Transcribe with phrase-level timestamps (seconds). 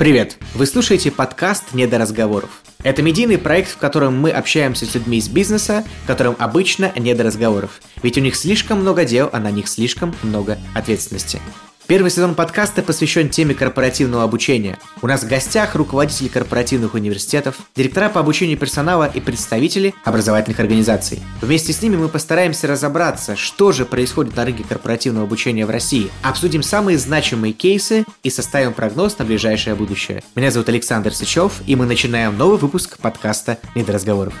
[0.00, 0.38] Привет!
[0.54, 2.62] Вы слушаете подкаст «Не до разговоров».
[2.82, 7.22] Это медийный проект, в котором мы общаемся с людьми из бизнеса, которым обычно не до
[7.24, 7.82] разговоров.
[8.02, 11.38] Ведь у них слишком много дел, а на них слишком много ответственности.
[11.90, 14.78] Первый сезон подкаста посвящен теме корпоративного обучения.
[15.02, 21.20] У нас в гостях руководители корпоративных университетов, директора по обучению персонала и представители образовательных организаций.
[21.40, 26.12] Вместе с ними мы постараемся разобраться, что же происходит на рынке корпоративного обучения в России,
[26.22, 30.22] обсудим самые значимые кейсы и составим прогноз на ближайшее будущее.
[30.36, 34.34] Меня зовут Александр Сычев, и мы начинаем новый выпуск подкаста «Не до разговоров».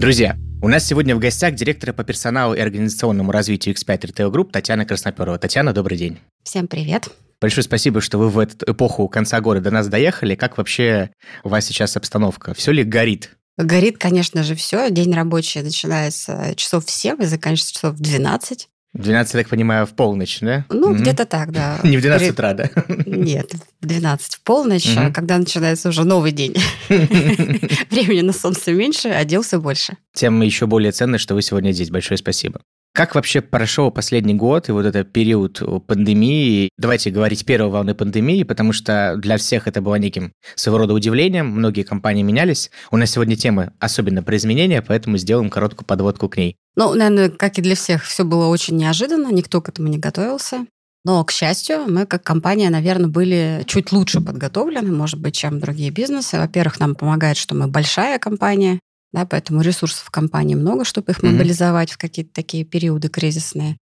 [0.00, 4.52] Друзья, у нас сегодня в гостях директора по персоналу и организационному развитию X5 Retail Group
[4.52, 5.36] Татьяна Красноперова.
[5.36, 6.20] Татьяна, добрый день.
[6.44, 7.08] Всем привет.
[7.40, 10.36] Большое спасибо, что вы в эту эпоху конца года до нас доехали.
[10.36, 11.10] Как вообще
[11.42, 12.54] у вас сейчас обстановка?
[12.54, 13.36] Все ли горит?
[13.58, 14.88] Горит, конечно же, все.
[14.90, 18.68] День рабочий начинается часов в 7 и заканчивается часов в 12.
[18.94, 20.66] 12, я так понимаю, в полночь, да?
[20.68, 20.98] Ну, mm-hmm.
[20.98, 21.78] где-то так, да.
[21.84, 22.70] Не в 12 утра, да?
[23.06, 25.12] Нет, в 12 в полночь, mm-hmm.
[25.12, 26.54] когда начинается уже новый день.
[26.88, 29.96] Времени на солнце меньше, а дел все больше.
[30.12, 31.90] Тем еще более ценно, что вы сегодня здесь.
[31.90, 32.60] Большое спасибо.
[32.94, 36.68] Как вообще прошел последний год и вот этот период пандемии?
[36.76, 41.46] Давайте говорить первой волны пандемии, потому что для всех это было неким своего рода удивлением.
[41.46, 42.70] Многие компании менялись.
[42.90, 46.56] У нас сегодня тема особенно про изменения, поэтому сделаем короткую подводку к ней.
[46.76, 50.66] Ну, наверное, как и для всех, все было очень неожиданно, никто к этому не готовился.
[51.04, 55.90] Но, к счастью, мы как компания, наверное, были чуть лучше подготовлены, может быть, чем другие
[55.90, 56.38] бизнесы.
[56.38, 58.78] Во-первых, нам помогает, что мы большая компания,
[59.12, 61.94] да, поэтому ресурсов в компании много, чтобы их мобилизовать mm-hmm.
[61.94, 63.76] в какие-то такие периоды кризисные.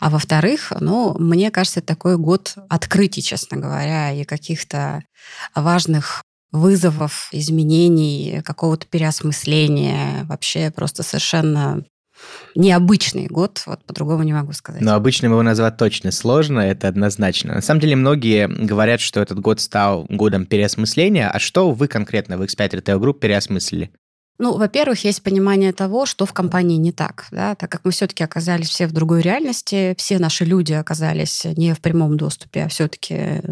[0.00, 5.04] А во-вторых, ну, мне кажется, такой год открытий, честно говоря, и каких-то
[5.54, 11.84] важных вызовов, изменений, какого-то переосмысления, вообще просто совершенно
[12.54, 14.82] необычный год, вот по-другому не могу сказать.
[14.82, 17.54] Но обычным его назвать точно сложно, это однозначно.
[17.54, 22.36] На самом деле многие говорят, что этот год стал годом переосмысления, а что вы конкретно
[22.36, 23.90] в X5 Retail Group переосмыслили?
[24.42, 28.24] Ну, во-первых, есть понимание того, что в компании не так, да, так как мы все-таки
[28.24, 33.42] оказались все в другой реальности, все наши люди оказались не в прямом доступе, а все-таки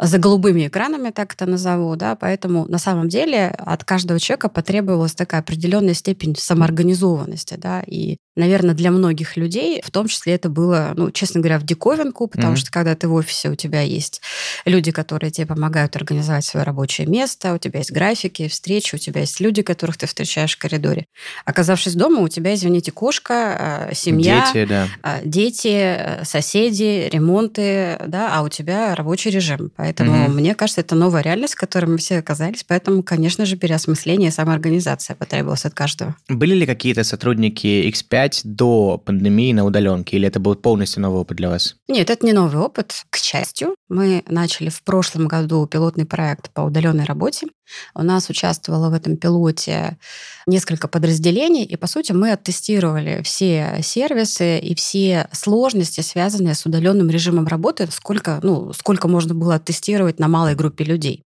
[0.00, 5.14] за голубыми экранами, так это назову, да, поэтому на самом деле от каждого человека потребовалась
[5.14, 10.92] такая определенная степень самоорганизованности, да, и, наверное, для многих людей, в том числе это было,
[10.96, 12.56] ну, честно говоря, в диковинку, потому mm-hmm.
[12.56, 14.20] что когда ты в офисе, у тебя есть
[14.64, 19.20] люди, которые тебе помогают организовать свое рабочее место, у тебя есть графики, встречи, у тебя
[19.20, 21.06] есть люди, которых ты встречаешь в коридоре.
[21.44, 24.88] Оказавшись дома, у тебя, извините, кошка, а, семья, дети, да.
[25.02, 29.72] А, дети соседи, ремонты, да, а у тебя рабочий режим можем.
[29.76, 30.32] Поэтому угу.
[30.32, 32.64] мне кажется, это новая реальность, в которой мы все оказались.
[32.64, 36.16] Поэтому, конечно же, переосмысление и самоорганизация потребовалась от каждого.
[36.28, 41.36] Были ли какие-то сотрудники X5 до пандемии на удаленке, или это был полностью новый опыт
[41.36, 41.76] для вас?
[41.88, 43.04] Нет, это не новый опыт.
[43.10, 47.46] К счастью, мы начали в прошлом году пилотный проект по удаленной работе.
[47.94, 49.98] У нас участвовало в этом пилоте
[50.46, 57.10] несколько подразделений, и, по сути, мы оттестировали все сервисы и все сложности, связанные с удаленным
[57.10, 61.24] режимом работы, сколько, ну, сколько можно было оттестировать на малой группе людей.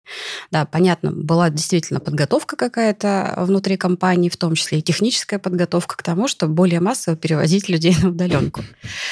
[0.50, 6.03] Да, понятно, была действительно подготовка какая-то внутри компании, в том числе и техническая подготовка к
[6.03, 8.65] тому, чтобы более массово перевозить людей на удаленку.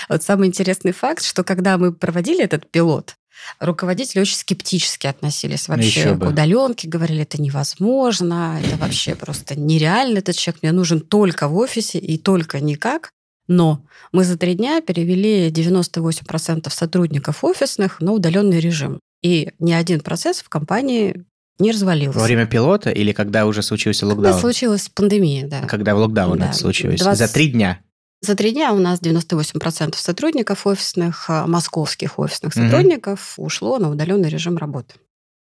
[0.09, 3.16] Вот самый интересный факт, что когда мы проводили этот пилот,
[3.60, 10.36] руководители очень скептически относились вообще к удаленке, говорили, это невозможно, это вообще просто нереально, этот
[10.36, 13.10] человек мне нужен только в офисе и только никак.
[13.48, 18.98] Но мы за три дня перевели 98% сотрудников офисных на удаленный режим.
[19.22, 21.24] И ни один процесс в компании
[21.58, 22.18] не развалился.
[22.18, 24.26] Во время пилота или когда уже случился локдаун?
[24.26, 25.62] Когда случилась пандемия, да.
[25.62, 26.48] Когда в локдаун да.
[26.48, 27.00] это случилось?
[27.00, 27.18] 20...
[27.18, 27.80] За три дня?
[28.21, 33.47] За три дня у нас 98% сотрудников офисных, а, московских офисных сотрудников угу.
[33.47, 34.94] ушло на удаленный режим работы.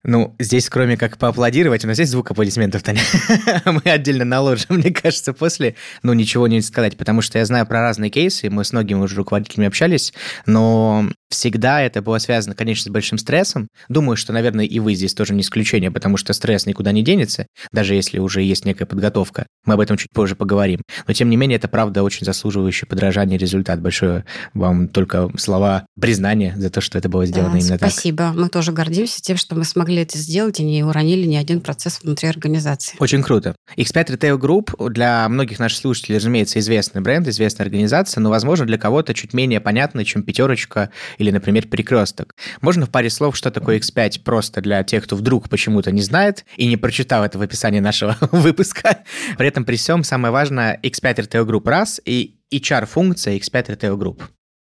[0.04, 2.94] Ну, здесь кроме как поаплодировать, у нас есть звук аплодисментов-то
[3.64, 5.76] Мы отдельно наложим, мне кажется, после.
[6.02, 9.16] Ну, ничего не сказать, потому что я знаю про разные кейсы, мы с многими уже
[9.16, 10.12] руководителями общались,
[10.46, 13.68] но всегда это было связано, конечно, с большим стрессом.
[13.88, 17.46] Думаю, что, наверное, и вы здесь тоже не исключение, потому что стресс никуда не денется,
[17.72, 19.46] даже если уже есть некая подготовка.
[19.64, 20.82] Мы об этом чуть позже поговорим.
[21.06, 23.80] Но, тем не менее, это, правда, очень заслуживающий подражание результат.
[23.80, 27.80] Большое вам только слова признания за то, что это было сделано да, именно спасибо.
[27.80, 27.92] так.
[27.92, 28.42] Спасибо.
[28.42, 32.00] Мы тоже гордимся тем, что мы смогли это сделать и не уронили ни один процесс
[32.02, 32.96] внутри организации.
[32.98, 33.54] Очень круто.
[33.76, 38.78] X5 Retail Group для многих наших слушателей, разумеется, известный бренд, известная организация, но, возможно, для
[38.78, 42.34] кого-то чуть менее понятный, чем пятерочка или, например, перекресток.
[42.60, 46.44] Можно в паре слов, что такое X5 просто для тех, кто вдруг почему-то не знает
[46.56, 49.04] и не прочитал это в описании нашего выпуска.
[49.38, 54.22] При этом при всем самое важное X5 Retail Group раз и HR-функция X5 Retail Group.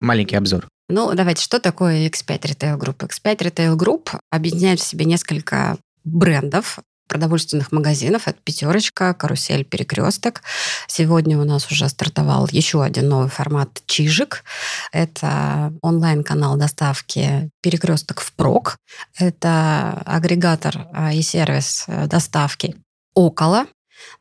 [0.01, 0.69] маленький обзор.
[0.89, 2.99] Ну, давайте, что такое X5 Retail Group?
[2.99, 6.79] X5 Retail Group объединяет в себе несколько брендов,
[7.09, 8.29] продовольственных магазинов.
[8.29, 10.43] Это «Пятерочка», «Карусель», «Перекресток».
[10.87, 14.45] Сегодня у нас уже стартовал еще один новый формат «Чижик».
[14.93, 18.77] Это онлайн-канал доставки «Перекресток впрок».
[19.19, 22.77] Это агрегатор а, и сервис э, доставки
[23.15, 23.67] «Около».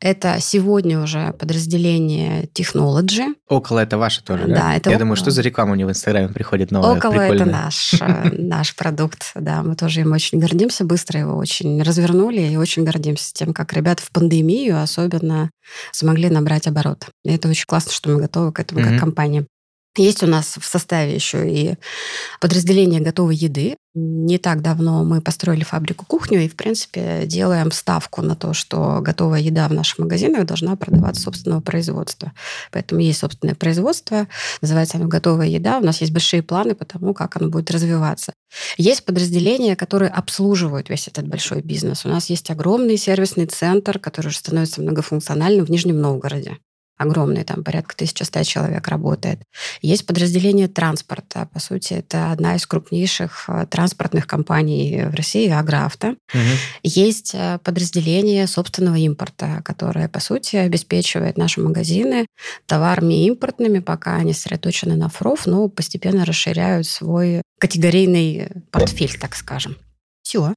[0.00, 3.34] Это сегодня уже подразделение Technology.
[3.48, 4.54] Около это ваше тоже, да?
[4.54, 7.34] Да, это Я думаю, что за реклама мне в Инстаграме приходит новая, Около прикольная.
[7.34, 9.62] это наш, э, наш продукт, да.
[9.62, 14.02] Мы тоже им очень гордимся, быстро его очень развернули и очень гордимся тем, как ребята
[14.02, 15.50] в пандемию особенно
[15.92, 17.06] смогли набрать оборот.
[17.24, 19.46] И это очень классно, что мы готовы к этому как компания.
[19.96, 21.76] Есть у нас в составе еще и
[22.40, 23.76] подразделение готовой еды.
[23.94, 28.98] Не так давно мы построили фабрику кухню и, в принципе, делаем ставку на то, что
[29.00, 32.32] готовая еда в наших магазинах должна продаваться собственного производства.
[32.72, 34.28] Поэтому есть собственное производство,
[34.60, 35.78] называется оно «Готовая еда».
[35.78, 38.34] У нас есть большие планы по тому, как оно будет развиваться.
[38.76, 42.04] Есть подразделения, которые обслуживают весь этот большой бизнес.
[42.04, 46.58] У нас есть огромный сервисный центр, который уже становится многофункциональным в Нижнем Новгороде
[46.96, 49.40] огромный, там порядка 1100 человек работает.
[49.82, 51.48] Есть подразделение транспорта.
[51.52, 56.16] По сути, это одна из крупнейших э, транспортных компаний в России, Агроавто.
[56.32, 56.42] Мгм.
[56.82, 62.26] Есть э, подразделение собственного импорта, которое, по сути, обеспечивает наши магазины
[62.66, 69.76] товарами импортными, пока они сосредоточены на фроф, но постепенно расширяют свой категорийный портфель, так скажем.
[70.22, 70.54] Все.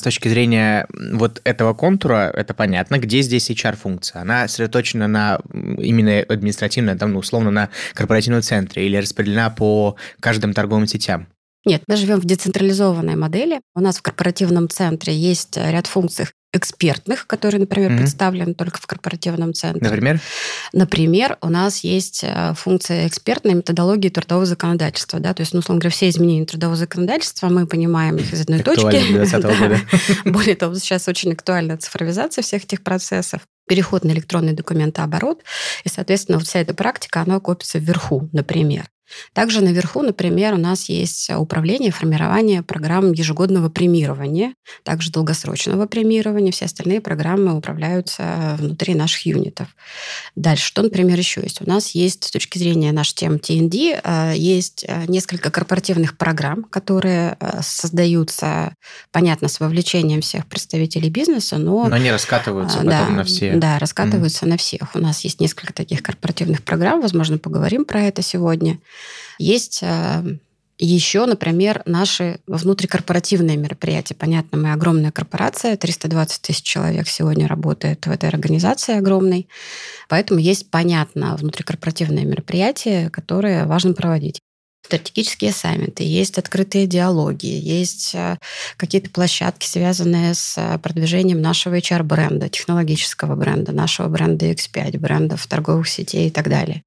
[0.00, 3.00] С точки зрения вот этого контура, это понятно.
[3.00, 4.22] Где здесь HR-функция?
[4.22, 10.52] Она сосредоточена на именно административно, там, ну, условно, на корпоративном центре или распределена по каждым
[10.52, 11.26] торговым сетям?
[11.64, 13.60] Нет, мы живем в децентрализованной модели.
[13.74, 17.98] У нас в корпоративном центре есть ряд функций экспертных, которые, например, Мгм.
[17.98, 19.82] представлены только в корпоративном центре.
[19.86, 20.20] Например?
[20.72, 25.20] Например, у нас есть э, функция экспертной методологии трудового законодательства.
[25.20, 25.34] Да?
[25.34, 28.84] То есть, ну, условно говоря, все изменения трудового законодательства мы понимаем их из одной точки.
[28.86, 29.68] Актуально для 2020 Да.
[29.68, 29.80] года.
[30.24, 35.42] Более того, сейчас очень актуальна цифровизация всех этих процессов переход на электронный документооборот,
[35.84, 38.86] и, соответственно, вот вся эта практика, она копится вверху, например.
[39.32, 46.52] Также наверху, например, у нас есть управление, формирование программ ежегодного премирования, также долгосрочного премирования.
[46.52, 49.68] Все остальные программы управляются внутри наших юнитов.
[50.36, 51.60] Дальше, что, например, еще есть?
[51.60, 56.64] У нас есть, с точки зрения нашей темы TND, э, есть э, несколько корпоративных программ,
[56.64, 58.74] которые э, создаются,
[59.12, 61.88] понятно, с вовлечением всех представителей бизнеса, но...
[61.88, 63.52] Но они раскатываются потом да, на все.
[63.54, 64.94] Да, раскатываются на всех.
[64.94, 68.78] У нас есть несколько таких корпоративных программ, возможно, поговорим про это сегодня.
[69.38, 70.38] Есть э,
[70.78, 74.14] еще, например, наши внутрикорпоративные мероприятия.
[74.14, 79.48] Понятно, мы огромная корпорация, 320 тысяч человек сегодня работает в этой организации огромной.
[80.08, 84.40] Поэтому есть, понятно, внутрикорпоративные мероприятия, которые важно проводить
[84.88, 88.38] стратегические саммиты, есть открытые диалоги, есть э,
[88.78, 95.88] какие-то площадки, связанные с э, продвижением нашего HR-бренда, технологического бренда, нашего бренда X5, брендов торговых
[95.88, 96.82] сетей и так далее.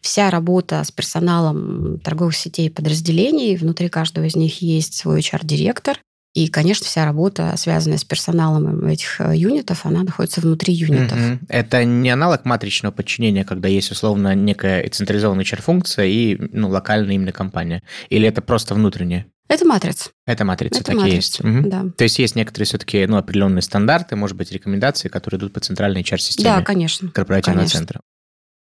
[0.00, 6.00] Вся работа с персоналом торговых сетей и подразделений, внутри каждого из них есть свой HR-директор,
[6.34, 11.16] и, конечно, вся работа, связанная с персоналом этих э, юнитов, она находится внутри юнитов.
[11.16, 11.40] Мгм.
[11.48, 17.30] Это не аналог матричного подчинения, когда есть условно некая централизованная HR-функция и ну, локальная именно
[17.30, 17.84] компания?
[18.08, 19.26] Или это просто внутреннее?
[19.48, 20.10] Это матрица.
[20.26, 21.42] Это матрица, Это так и есть.
[21.42, 21.70] Мгм.
[21.70, 21.84] да.
[21.96, 26.02] То есть есть некоторые все-таки ну, определенные стандарты, может быть, рекомендации, которые идут по центральной
[26.02, 27.10] HR-системе Да, конечно.
[27.10, 27.78] корпоративного конечно.
[27.78, 28.00] центра.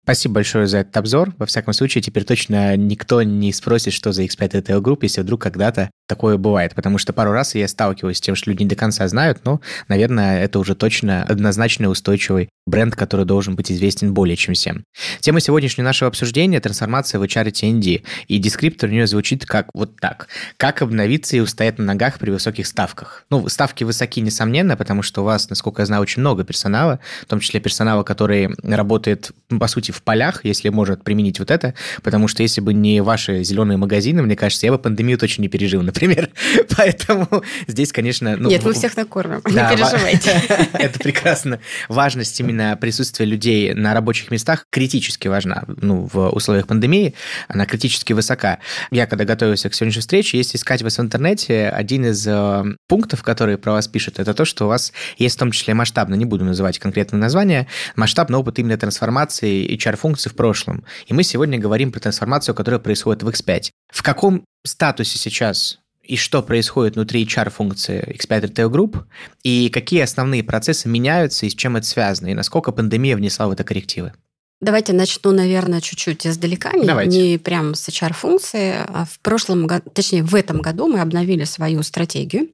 [0.03, 1.33] Спасибо большое за этот обзор.
[1.37, 5.41] Во всяком случае, теперь точно никто не спросит, что за X5 Retail Group, если вдруг
[5.41, 6.75] когда-то такое бывает.
[6.75, 9.61] Потому что пару раз я сталкиваюсь с тем, что люди не до конца знают, но,
[9.87, 14.83] наверное, это уже точно однозначно устойчивый бренд, который должен быть известен более чем всем.
[15.21, 18.03] Тема сегодняшнего нашего обсуждения– трансформация в HR TND.
[18.27, 20.27] И дескриптор у нее звучит как вот так.
[20.57, 23.25] Как обновиться и устоять на ногах при высоких ставках?
[23.29, 27.25] Ну, ставки высоки, несомненно, потому что у вас, насколько я знаю, очень много персонала, в
[27.25, 32.27] том числе персонала, который работает, по сути, в полях, если может применить вот это, потому
[32.27, 35.81] что если бы не ваши зеленые магазины, мне кажется, я бы пандемию точно не пережил,
[35.81, 36.29] например.
[36.77, 37.27] Поэтому
[37.67, 38.35] здесь, конечно...
[38.37, 40.41] Ну, Нет, мы всех накормим, да, не ва- переживайте.
[40.73, 41.59] Это прекрасно.
[41.87, 45.63] Важность именно присутствия людей на рабочих местах критически важна.
[45.67, 47.13] Ну, в условиях пандемии
[47.47, 48.59] она критически высока.
[48.91, 53.23] Я, когда готовился к сегодняшней встрече, если искать вас в интернете, один из э, пунктов,
[53.23, 56.25] которые про вас пишут, это то, что у вас есть в том числе масштабно, не
[56.25, 60.83] буду называть конкретное название, масштабный опыт именно трансформации HR-функций в прошлом.
[61.07, 63.69] И мы сегодня говорим про трансформацию, которая происходит в X5.
[63.91, 69.03] В каком статусе сейчас и что происходит внутри HR-функции X5 Retail Group,
[69.43, 73.51] и какие основные процессы меняются, и с чем это связано, и насколько пандемия внесла в
[73.51, 74.13] это коррективы.
[74.63, 77.31] Давайте начну, наверное, чуть-чуть издалека, не, Давайте.
[77.33, 78.75] не прям с HR-функции.
[78.87, 82.47] А в прошлом году, точнее, в этом году мы обновили свою стратегию.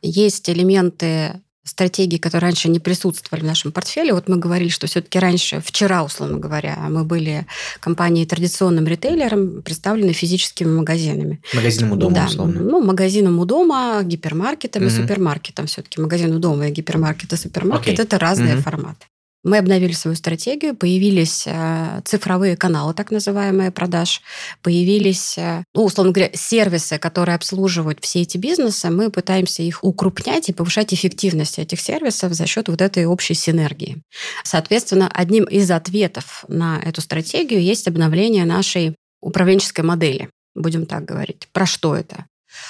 [0.00, 4.12] Есть элементы стратегии, которые раньше не присутствовали в нашем портфеле.
[4.12, 7.46] Вот мы говорили, что все-таки раньше, вчера, условно говоря, мы были
[7.80, 11.40] компанией традиционным ритейлером, представлены физическими магазинами.
[11.54, 12.60] Магазином у дома, да, условно.
[12.60, 14.90] Ну, магазином у дома, гипермаркетом Мгм.
[14.92, 15.66] и супермаркетом.
[15.66, 18.04] Все-таки магазин у дома и гипермаркет и супермаркет Окей.
[18.04, 18.62] это разные Мгм.
[18.62, 19.06] форматы.
[19.44, 24.20] Мы обновили свою стратегию, появились э, цифровые каналы, так называемые, продаж,
[24.62, 30.48] появились, э, ну, условно говоря, сервисы, которые обслуживают все эти бизнесы, мы пытаемся их укрупнять
[30.48, 34.02] и повышать эффективность этих сервисов за счет вот этой общей синергии.
[34.42, 41.48] Соответственно, одним из ответов на эту стратегию есть обновление нашей управленческой модели, будем так говорить.
[41.52, 42.26] Про что это?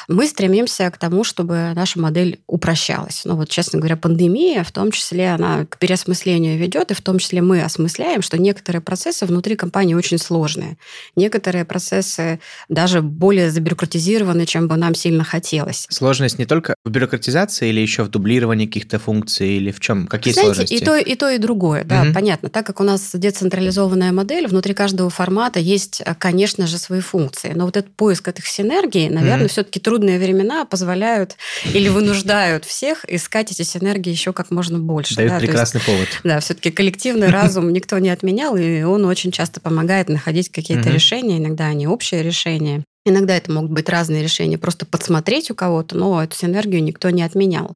[0.08, 3.22] Мы стремимся к тому, чтобы наша модель упрощалась.
[3.24, 7.18] Ну вот, честно говоря, пандемия, в том числе, она к переосмыслению ведет, и в том
[7.18, 10.78] числе мы осмысляем, что некоторые процессы внутри компании очень сложные.
[11.16, 15.86] Некоторые процессы даже более забюрократизированы, чем бы нам сильно хотелось.
[15.90, 20.06] Сложность не только в бюрократизации или еще в дублировании каких-то функций, или в чем?
[20.06, 20.74] Какие Знаете, сложности?
[20.74, 22.14] и то, и то, и другое, да, Мгм.
[22.14, 22.48] понятно.
[22.48, 27.52] Так как у нас децентрализованная модель, внутри каждого формата есть, конечно же, свои функции.
[27.54, 29.48] Но вот этот поиск этих синергий, наверное, Мгм.
[29.48, 31.36] все-таки трудные времена позволяют
[31.72, 35.14] или вынуждают всех искать эти синергии еще как можно больше.
[35.16, 36.08] Дают да, то есть, прекрасный повод.
[36.24, 41.38] да, все-таки коллективный разум никто не отменял, и он очень часто помогает находить какие-то решения.
[41.38, 42.84] Иногда они общие решения.
[43.08, 47.22] Иногда это могут быть разные решения, просто подсмотреть у кого-то, но эту синергию никто не
[47.22, 47.74] отменял.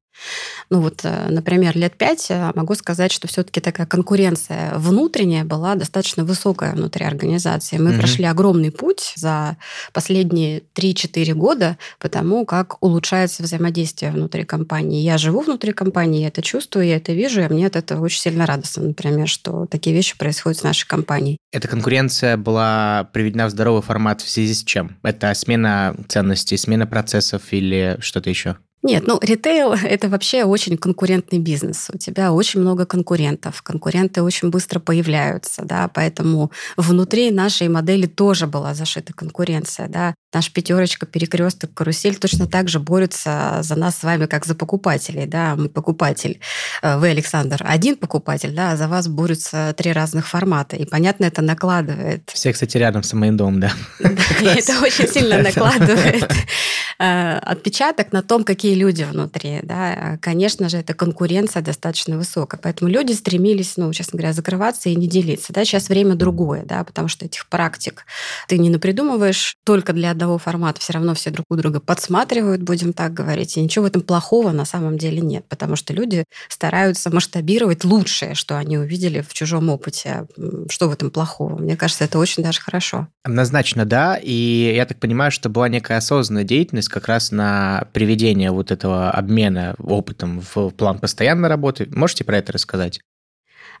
[0.69, 5.75] Ну вот, э, например, лет пять э, могу сказать, что все-таки такая конкуренция внутренняя была
[5.75, 7.77] достаточно высокая внутри организации.
[7.77, 7.99] Мы Мгм.
[7.99, 9.57] прошли огромный путь за
[9.91, 15.01] последние 3-4 года по тому, как улучшается взаимодействие внутри компании.
[15.01, 18.21] Я живу внутри компании, я это чувствую, я это вижу, и мне от этого очень
[18.21, 21.37] сильно радостно, например, что такие вещи происходят с нашей компанией.
[21.51, 24.97] Эта конкуренция была приведена в здоровый формат в связи с чем?
[25.03, 28.57] Это смена ценностей, смена процессов или что-то еще?
[28.83, 31.89] Нет, ну ритейл– это вообще очень конкурентный бизнес.
[31.93, 33.61] У тебя очень много конкурентов.
[33.61, 40.13] Конкуренты очень быстро появляются, да, поэтому внутри нашей модели тоже была зашита конкуренция, да.
[40.33, 45.27] Наш пятерочка, перекресток, карусель точно так же борются за нас с вами, как за покупателей,
[45.27, 45.55] да.
[45.55, 46.41] Мы покупатель,
[46.81, 50.75] э, вы, Александр, один покупатель, да, а за вас борются три разных формата.
[50.75, 53.71] И, понятно, это накладывает Все, кстати, рядом с моим домом, да.
[53.99, 56.29] это очень сильно накладывает
[56.97, 59.59] отпечаток на том, какие люди внутри.
[59.63, 60.17] Да.
[60.21, 62.59] Конечно же, эта конкуренция достаточно высокая.
[62.61, 65.53] Поэтому люди стремились, ну, честно говоря, закрываться и не делиться.
[65.53, 65.65] Да.
[65.65, 68.05] Сейчас время другое, да, потому что этих практик
[68.47, 70.81] ты не напридумываешь только для одного формата.
[70.81, 73.57] Все равно все друг у друга подсматривают, будем так говорить.
[73.57, 78.35] И ничего в этом плохого на самом деле нет, потому что люди стараются масштабировать лучшее,
[78.35, 80.27] что они увидели в чужом опыте.
[80.69, 81.57] Что в этом плохого?
[81.57, 83.07] Мне кажется, это очень даже хорошо.
[83.23, 84.17] Однозначно, да.
[84.21, 89.11] И я так понимаю, что была некая осознанная деятельность как раз на приведение вот этого
[89.11, 91.87] обмена опытом в план постоянной работы.
[91.91, 92.99] Можете про это рассказать?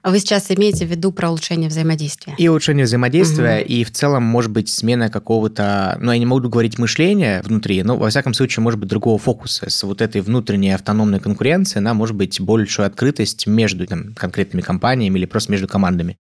[0.03, 2.35] А Вы сейчас имеете в виду про улучшение взаимодействия?
[2.37, 6.77] И улучшение взаимодействия, и в целом, может быть, смена какого-то, ну, я не могу говорить
[6.77, 9.69] мышления внутри, но, во всяком случае, может быть, другого фокуса.
[9.69, 15.19] С вот этой внутренней автономной конкуренцией, она может быть большую открытость между там, конкретными компаниями
[15.19, 16.17] или просто между командами.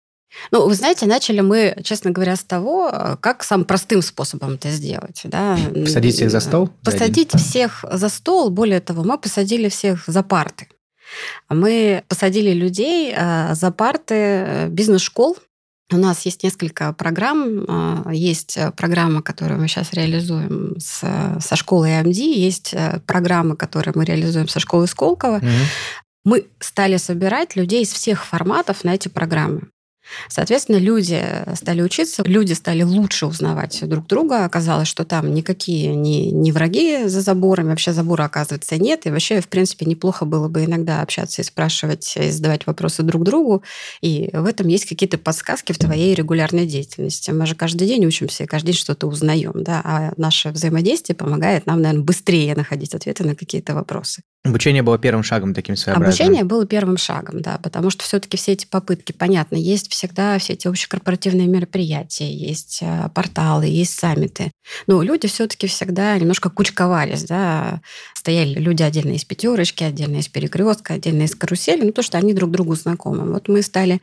[0.51, 4.71] Ну, вы знаете, начали мы, честно говоря, с того, э, как самым простым способом это
[4.71, 5.23] сделать.
[5.25, 5.59] Да?
[5.75, 6.71] Посадить всех за стол?
[6.85, 8.51] Посадить всех за стол.
[8.51, 10.69] Более того, мы посадили всех за парты.
[11.49, 15.37] Мы посадили людей э, за парты э, бизнес-школ.
[15.91, 18.13] У нас есть несколько программ.
[18.13, 21.01] Есть программа, которую мы сейчас реализуем с,
[21.41, 22.13] со школой AMD.
[22.13, 22.75] Есть
[23.07, 25.39] программы, которые мы реализуем со школой Сколково.
[25.39, 25.49] Мгм.
[26.25, 29.63] Мы стали собирать людей из всех форматов на эти программы.
[30.29, 31.23] Соответственно, люди
[31.55, 34.45] стали учиться, люди стали лучше узнавать друг друга.
[34.45, 39.07] Оказалось, что там никакие не, не враги за заборами, вообще забора, оказывается, нет.
[39.07, 43.25] И вообще, в принципе, неплохо было бы иногда общаться и спрашивать, и задавать вопросы друг
[43.25, 43.63] другу.
[44.01, 47.31] И в этом есть какие-то подсказки в твоей регулярной деятельности.
[47.31, 49.53] Мы же каждый день учимся и каждый день что-то узнаем.
[49.55, 49.81] Да?
[49.85, 54.23] А наше взаимодействие помогает нам, наверное, быстрее находить ответы на какие-то вопросы.
[54.49, 56.09] Обучение было первым шагом таким своеобразным.
[56.09, 60.55] Обучение было первым шагом, да, потому что все-таки все эти попытки, понятно, есть всегда все
[60.55, 64.51] эти общекорпоративные мероприятия, есть э, порталы, есть саммиты.
[64.87, 67.81] Но люди все-таки всегда немножко кучковались, да,
[68.15, 72.35] стояли люди отдельно из пятерочки, отдельно из перекрестка, отдельно из карусели, ну то, что они
[72.35, 73.31] друг другу знакомы.
[73.33, 74.01] Вот мы стали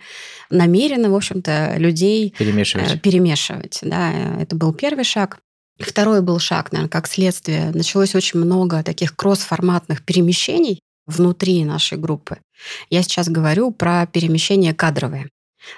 [0.49, 2.93] намеренно, в общем-то, людей Перемешивать.
[2.93, 5.39] э, перемешивать, да, это был первый шаг.
[5.79, 7.71] Второй был шаг, наверное, как следствие.
[7.73, 12.37] Началось очень много таких кросс-форматных перемещений внутри нашей группы.
[12.89, 15.29] Я сейчас говорю про перемещения кадровые.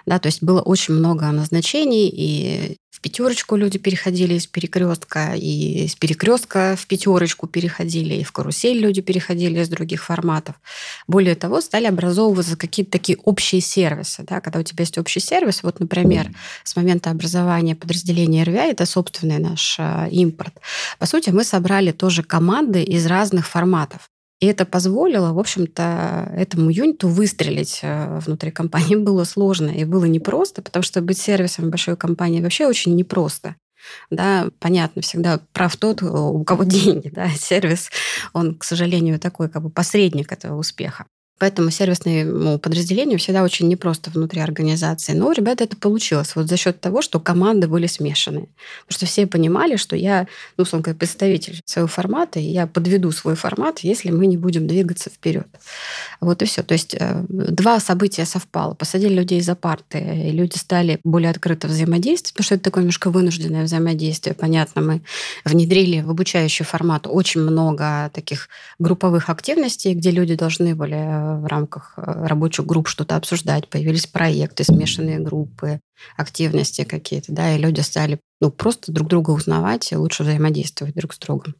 [0.05, 2.77] Да, то есть было очень много назначений, и
[3.07, 9.01] пятерочку люди переходили из перекрестка, и из перекрестка в пятерочку переходили, и в карусель люди
[9.01, 10.55] переходили из других форматов.
[11.07, 14.23] Более того, стали образовываться какие-то такие общие сервисы.
[14.27, 14.41] Да?
[14.41, 16.31] Когда у тебя есть общий сервис, вот, например,
[16.65, 20.55] с момента образования подразделения РВА, это собственный наш э, импорт,
[20.99, 24.09] по сути, мы собрали тоже команды из разных форматов.
[24.39, 28.95] И это позволило, в общем-то, этому юниту выстрелить э, внутри компании.
[29.07, 33.55] Было сложно и было непросто, потому что быть сервисом большой компании вообще очень непросто.
[34.09, 37.09] Да, понятно, всегда прав тот, у кого деньги.
[37.09, 37.29] Да?
[37.29, 37.89] Сервис,
[38.33, 41.05] он, к сожалению, такой как бы посредник этого успеха.
[41.39, 45.13] Поэтому сервисному подразделению всегда очень непросто внутри организации.
[45.13, 48.47] Но у ребят это получилось вот за счет того, что команды были смешаны.
[48.85, 50.27] Потому что все понимали, что я,
[50.57, 54.67] ну, условно говоря, представитель своего формата, и я подведу свой формат, если мы не будем
[54.67, 55.47] двигаться вперед.
[56.21, 56.63] Вот и все.
[56.63, 58.73] То есть э, два события совпало.
[58.73, 63.11] Посадили людей за парты, и люди стали более открыто взаимодействовать, потому что это такое немножко
[63.11, 64.33] вынужденное взаимодействие.
[64.33, 65.01] Понятно, мы
[65.45, 71.93] внедрили в обучающий формат очень много таких групповых активностей, где люди должны были в рамках
[71.97, 75.79] э, рабочих групп что-то обсуждать, появились проекты, смешанные группы,
[76.15, 81.13] активности какие-то, да, и люди стали ну, просто друг друга узнавать и лучше взаимодействовать друг
[81.13, 81.55] с другом.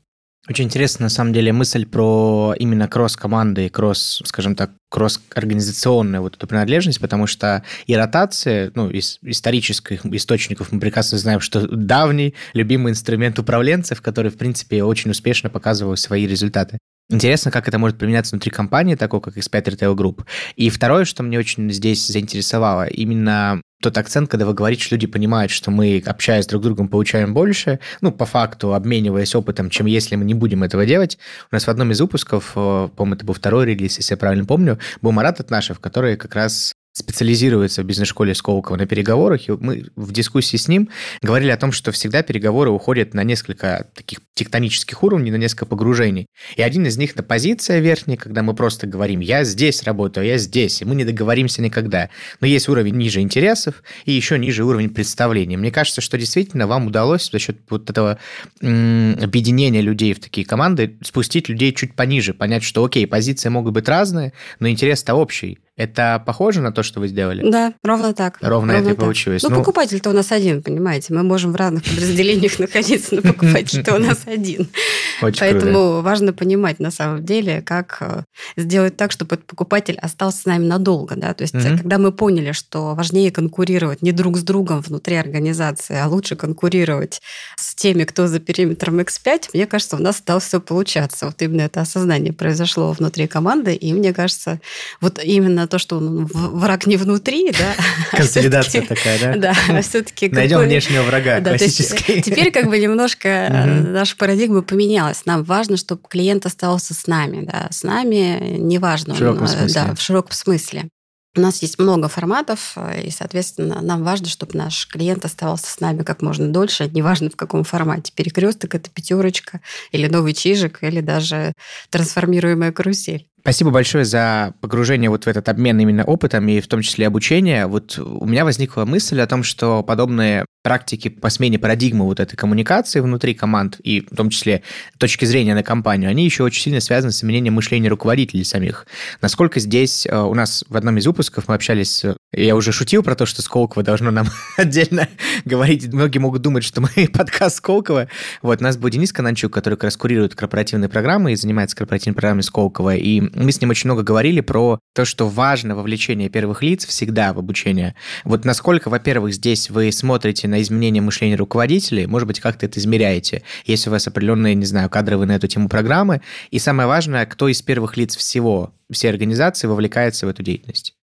[0.49, 6.37] Очень интересно, на самом деле, мысль про именно кросс-команды и кросс, скажем так, кросс-организационную вот
[6.37, 12.33] эту принадлежность, потому что и ротация, ну, из исторических источников мы прекрасно знаем, что давний
[12.53, 16.77] любимый инструмент управленцев, который, в принципе, очень успешно показывал свои результаты.
[17.09, 20.25] Интересно, как это может применяться внутри компании, такой как X5 Retail Group.
[20.57, 25.07] И второе, что мне очень здесь заинтересовало, именно тот акцент, когда вы говорите, что люди
[25.07, 29.85] понимают, что мы, общаясь друг с другом, получаем больше, ну, по факту, обмениваясь опытом, чем
[29.85, 31.17] если мы не будем этого делать.
[31.51, 34.45] У нас в одном из выпусков, э, по-моему, это был второй релиз, если я правильно
[34.45, 39.85] помню, был Марат Атнашев, который как раз специализируется в бизнес-школе Сколково на переговорах, и мы
[39.95, 40.89] в дискуссии с ним
[41.21, 46.27] говорили о том, что всегда переговоры уходят на несколько таких тектонических уровней, на несколько погружений.
[46.55, 50.37] И один из них– это позиция верхняя, когда мы просто говорим «я здесь работаю, я
[50.37, 52.09] здесь», и мы не договоримся никогда.
[52.41, 55.57] Но есть уровень ниже интересов и еще ниже уровень представления.
[55.57, 58.17] Мне кажется, что действительно вам удалось за счет вот этого
[58.59, 63.87] объединения людей в такие команды спустить людей чуть пониже, понять, что окей, позиции могут быть
[63.87, 65.59] разные, но интерес-то общий.
[65.77, 67.47] Это похоже на то, что вы сделали?
[67.47, 68.39] Да, ровно так.
[68.41, 68.97] Ровно, ровно это так.
[68.97, 69.43] и получилось.
[69.43, 71.13] Ну, ну, покупатель-то у нас один, понимаете.
[71.13, 74.69] Мы можем в разных подразделениях находиться, но покупатель-то у нас один.
[75.21, 76.01] Очень Поэтому круто.
[76.01, 78.23] важно понимать на самом деле, как э,
[78.55, 81.15] сделать так, чтобы этот покупатель остался с нами надолго.
[81.15, 81.35] Да?
[81.35, 81.77] То есть, угу.
[81.77, 87.21] когда мы поняли, что важнее конкурировать не друг с другом внутри организации, а лучше конкурировать
[87.55, 91.27] с теми, кто за периметром X5, мне кажется, у нас стало все получаться.
[91.27, 94.59] Вот именно это осознание произошло внутри команды, и мне кажется,
[95.01, 97.75] вот именно то, что враг не внутри, да.
[98.17, 99.53] Консолидация такая, да?
[99.69, 100.29] Да, все-таки...
[100.29, 102.21] Найдем внешнего врага, классический.
[102.21, 105.25] Теперь как бы немножко наша парадигма поменялась.
[105.25, 109.13] Нам важно, чтобы клиент остался с нами, да, с нами, неважно.
[109.13, 109.73] В широком смысле.
[109.73, 110.89] Да, в широком смысле.
[111.37, 116.01] У нас есть много форматов, и, соответственно, нам важно, чтобы наш клиент оставался с нами
[116.01, 118.11] как можно дольше, неважно в каком формате.
[118.15, 121.53] Перекресток это пятерочка, или новый чижик, или даже
[121.91, 123.27] трансформируемая карусель.
[123.47, 127.65] Спасибо большое за погружение вот в этот обмен именно опытом и в том числе обучение.
[127.67, 132.35] Вот у меня возникла мысль о том, что подобные практики по смене парадигмы вот этой
[132.35, 134.63] коммуникации внутри команд и в том числе
[134.97, 138.85] точки зрения на компанию, они еще очень сильно связаны с изменением мышления руководителей самих.
[139.21, 143.15] Насколько здесь э, у нас в одном из выпусков мы общались, я уже шутил про
[143.15, 145.07] то, что Сколково должно нам отдельно
[145.45, 145.91] говорить.
[145.93, 148.09] Многие могут думать, что мы подкаст Сколково.
[148.41, 152.15] Вот, у нас был Денис Кананчук, который как раз курирует корпоративные программы и занимается корпоративными
[152.15, 152.95] программами Сколково.
[152.97, 157.31] И мы с ним очень много говорили про то, что важно вовлечение первых лиц всегда
[157.31, 157.95] в обучение.
[158.25, 163.43] Вот насколько, во-первых, здесь вы смотрите на изменение мышления руководителей, может быть, как-то это измеряете,
[163.65, 167.47] если у вас определенные, не знаю, кадровые на эту тему программы, и самое важное, кто
[167.47, 170.96] из первых лиц всего, всей организации вовлекается в эту деятельность.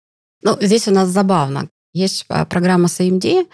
[0.45, 1.69] Ну, здесь у нас забавно.
[1.95, 3.47] Есть а, программа SAMD,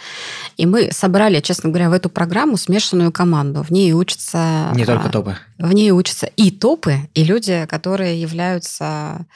[0.56, 3.62] и мы собрали, честно говоря, в эту программу смешанную команду.
[3.62, 4.72] В ней учатся...
[4.74, 5.36] Не только а, топы.
[5.58, 9.26] В ней учатся и топы, и люди, которые являются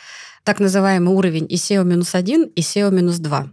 [0.42, 3.48] так называемый уровень и SEO-1, и SEO-2.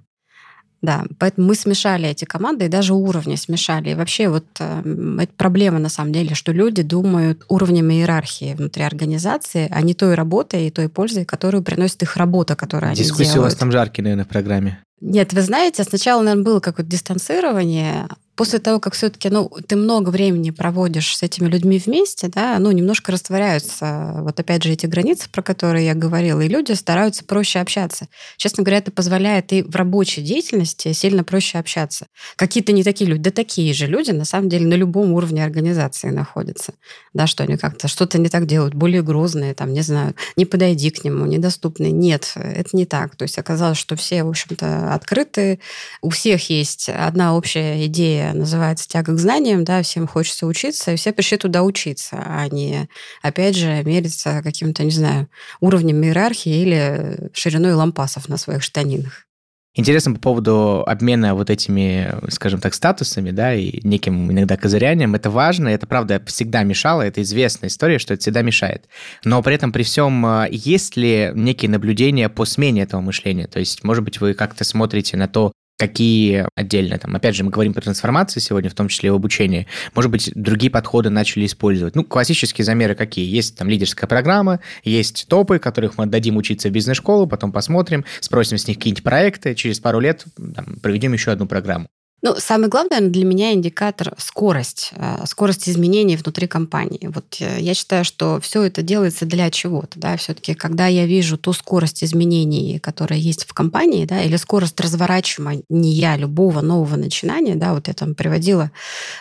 [0.81, 3.91] Да, поэтому мы смешали эти команды и даже уровни смешали.
[3.91, 8.83] И вообще вот э, это проблема на самом деле, что люди думают уровнем иерархии внутри
[8.83, 13.33] организации, а не той работой и той пользой, которую приносит их работа, которую Дискуссия они
[13.33, 13.39] делают.
[13.39, 14.79] у вас там жаркие, наверное, в программе.
[15.01, 18.07] Нет, вы знаете, сначала, наверное, было какое-то дистанцирование,
[18.41, 22.71] после того, как все-таки ну, ты много времени проводишь с этими людьми вместе, да, ну,
[22.71, 27.59] немножко растворяются вот опять же эти границы, про которые я говорила, и люди стараются проще
[27.59, 28.07] общаться.
[28.37, 32.07] Честно говоря, это позволяет и в рабочей деятельности сильно проще общаться.
[32.35, 36.09] Какие-то не такие люди, да такие же люди, на самом деле, на любом уровне организации
[36.09, 36.73] находятся.
[37.13, 40.89] Да, что они как-то что-то не так делают, более грозные, там, не знаю, не подойди
[40.89, 41.91] к нему, недоступные.
[41.91, 43.15] Нет, это не так.
[43.15, 45.59] То есть оказалось, что все, в общем-то, открыты,
[46.01, 50.95] у всех есть одна общая идея, называется тяга к знаниям, да, всем хочется учиться, и
[50.95, 52.89] все пришли туда учиться, а не,
[53.21, 59.27] опять же, мериться каким-то, не знаю, уровнем иерархии или шириной лампасов на своих штанинах.
[59.73, 65.15] Интересно по поводу обмена вот этими, скажем так, статусами, да, и неким иногда козырянием.
[65.15, 68.89] Это важно, это, правда, всегда мешало, это известная история, что это всегда мешает.
[69.23, 73.47] Но при этом, при всем, а, есть ли некие наблюдения по смене этого мышления?
[73.47, 77.49] То есть, может быть, вы как-то смотрите на то, какие отдельно, там, опять же, мы
[77.49, 79.65] говорим про трансформации сегодня, в том числе и в обучении,
[79.95, 81.95] может быть, другие подходы начали использовать.
[81.95, 83.27] Ну, классические замеры какие?
[83.27, 88.59] Есть там лидерская программа, есть топы, которых мы отдадим учиться в бизнес-школу, потом посмотрим, спросим
[88.59, 90.23] с них какие-нибудь проекты, через пару лет
[90.55, 91.87] там, проведем еще одну программу.
[92.23, 97.09] Ну, самый главный для меня индикатор– скорость, э, скорость изменений внутри компании.
[97.11, 99.99] Вот э, я считаю, что все это делается для чего-то.
[99.99, 100.17] Да?
[100.17, 106.15] Все-таки, когда я вижу ту скорость изменений, которая есть в компании, да, или скорость разворачивания
[106.15, 108.69] любого нового начинания, да, вот я там приводила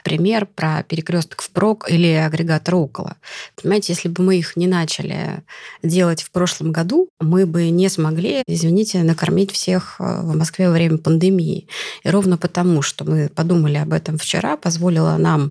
[0.04, 3.16] пример про перекресток впрок или агрегатор около.
[3.56, 5.42] Понимаете, если бы мы их не начали
[5.82, 10.74] делать в прошлом году, мы бы не смогли, извините, накормить всех э, в Москве во
[10.74, 11.66] время пандемии.
[12.04, 15.50] И ровно потому, что мы подумали об этом вчера, позволило нам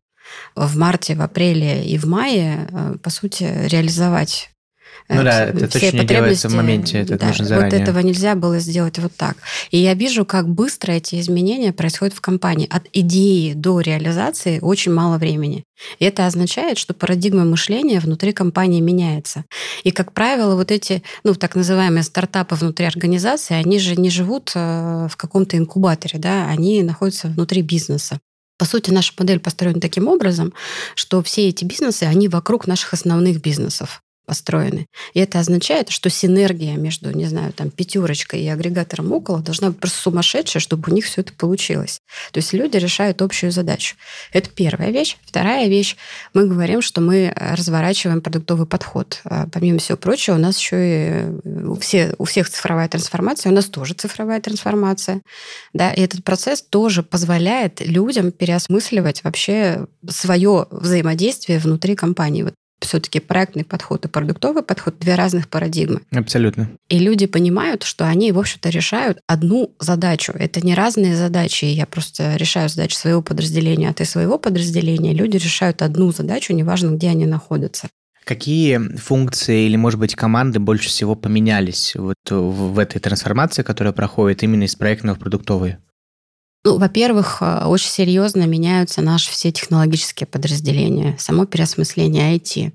[0.56, 4.52] в марте, в апреле и в мае, э, по сути, реализовать
[5.07, 7.71] ну да, это точно не делается в моменте, это да, нужно заранее.
[7.71, 9.38] Вот этого нельзя было сделать вот так.
[9.71, 12.67] И я вижу, как быстро эти изменения происходят в компании.
[12.69, 15.63] От идеи до реализации очень мало времени.
[15.99, 19.45] И это означает, что парадигма мышления внутри компании меняется.
[19.83, 24.51] И, как правило, вот эти, ну, так называемые стартапы внутри организации, они же не живут
[24.55, 28.19] э, в каком-то инкубаторе, да, они находятся внутри бизнеса.
[28.57, 30.53] По сути, наша модель построена таким образом,
[30.93, 34.86] что все эти бизнесы, они вокруг наших основных бизнесов построены.
[35.15, 39.80] И это означает, что синергия между, не знаю, там, пятерочкой и агрегатором около должна быть
[39.80, 42.00] просто сумасшедшая, чтобы у них все это получилось.
[42.32, 43.96] То есть люди решают общую задачу.
[44.32, 45.18] Это первая вещь.
[45.26, 45.96] Вторая вещь.
[46.36, 49.20] Мы говорим, что мы разворачиваем продуктовый подход.
[49.24, 53.56] А помимо всего прочего, у нас еще и у, все, у всех цифровая трансформация, у
[53.56, 55.22] нас тоже цифровая трансформация.
[55.74, 55.92] Да?
[55.92, 62.44] И этот процесс тоже позволяет людям переосмысливать вообще свое взаимодействие внутри компании.
[62.44, 66.02] Вот все-таки проектный подход и продуктовый подход– две разных парадигмы.
[66.12, 66.70] Абсолютно.
[66.89, 70.32] И люди понимают, что они, в общем-то, решают одну задачу.
[70.34, 71.65] Это не разные задачи.
[71.65, 75.13] Я просто решаю задачу своего подразделения, а ты своего подразделения.
[75.13, 77.89] Люди решают одну задачу, неважно, где они находятся.
[78.26, 84.44] Какие функции или, может быть, команды больше всего поменялись вот в этой трансформации, которая проходит
[84.44, 85.78] именно из проектного в продуктовый?
[86.65, 92.74] Ну, во-первых, э, очень серьезно меняются наши все технологические подразделения, само переосмысление IT.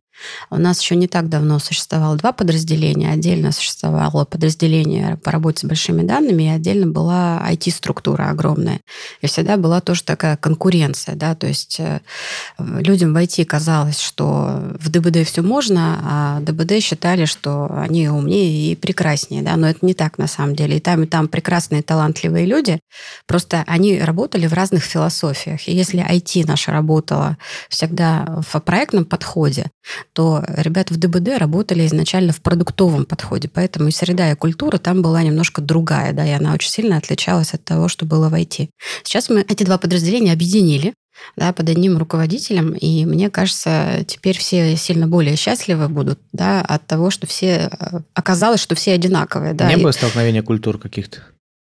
[0.51, 3.11] У нас еще не так давно существовало два подразделения.
[3.11, 8.81] Отдельно существовало подразделение по работе с большими данными, и отдельно была IT-структура огромная.
[9.21, 11.15] И всегда была тоже такая конкуренция.
[11.15, 11.35] Да?
[11.35, 12.01] То есть э,
[12.59, 18.73] людям в IT казалось, что в ДБД все можно, а ДБД считали, что они умнее
[18.73, 19.43] и прекраснее.
[19.43, 19.57] Да?
[19.57, 20.77] Но это не так на самом деле.
[20.77, 22.81] И там, и там прекрасные, талантливые люди.
[23.27, 25.69] Просто они работали в разных философиях.
[25.69, 27.37] И если IT наша работала
[27.69, 29.71] всегда в проектном подходе,
[30.15, 35.03] то ребята в ДБД работали изначально в продуктовом подходе, поэтому и среда, и культура там
[35.03, 38.69] была немножко другая, да, и она очень сильно отличалась от того, что было в IT.
[39.03, 40.95] Сейчас мы эти два подразделения объединили,
[41.37, 46.87] да, под одним руководителем, и мне кажется, теперь все сильно более счастливы будут, да, от
[46.87, 49.69] того, что все э, оказалось, что все одинаковые, да.
[49.69, 49.83] Не и...
[49.83, 51.19] было столкновения культур каких-то?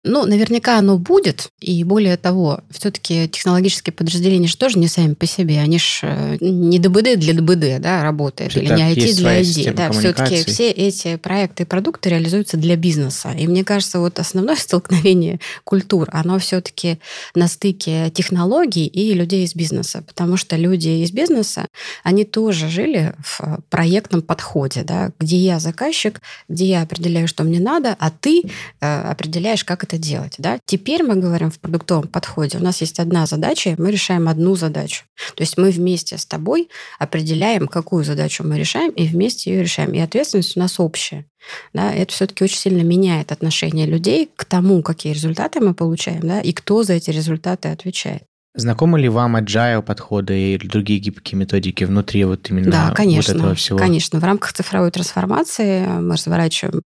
[0.02, 5.26] Ну, наверняка оно будет, и более того, все-таки технологические подразделения же тоже не сами по
[5.26, 9.74] себе, они же э, не ДБД для ДБД да, работают, или не IT для IT.
[9.74, 13.32] Да, все-таки все эти проекты и продукты реализуются для бизнеса.
[13.38, 16.98] И мне кажется, вот основное столкновение культур, оно все-таки
[17.34, 21.66] на стыке технологий и людей из бизнеса, потому что люди из бизнеса,
[22.04, 27.60] они тоже жили в проектном подходе, да, где я заказчик, где я определяю, что мне
[27.60, 28.44] надо, а ты
[28.80, 30.35] э, определяешь, как это это делать.
[30.38, 30.59] Да?
[30.64, 34.55] Теперь мы говорим в продуктовом подходе, у нас есть одна задача, и мы решаем одну
[34.55, 35.05] задачу.
[35.35, 39.92] То есть мы вместе с тобой определяем, какую задачу мы решаем, и вместе ее решаем.
[39.92, 41.26] И ответственность у нас общая.
[41.72, 46.40] Да, это все-таки очень сильно меняет отношение людей к тому, какие результаты мы получаем, да,
[46.40, 48.24] и кто за эти результаты отвечает.
[48.54, 53.40] Знакомы ли вам agile подходы или другие гибкие методики внутри вот именно да, конечно, вот
[53.40, 53.78] этого всего?
[53.78, 56.82] Конечно, в рамках цифровой трансформации мы разворачиваем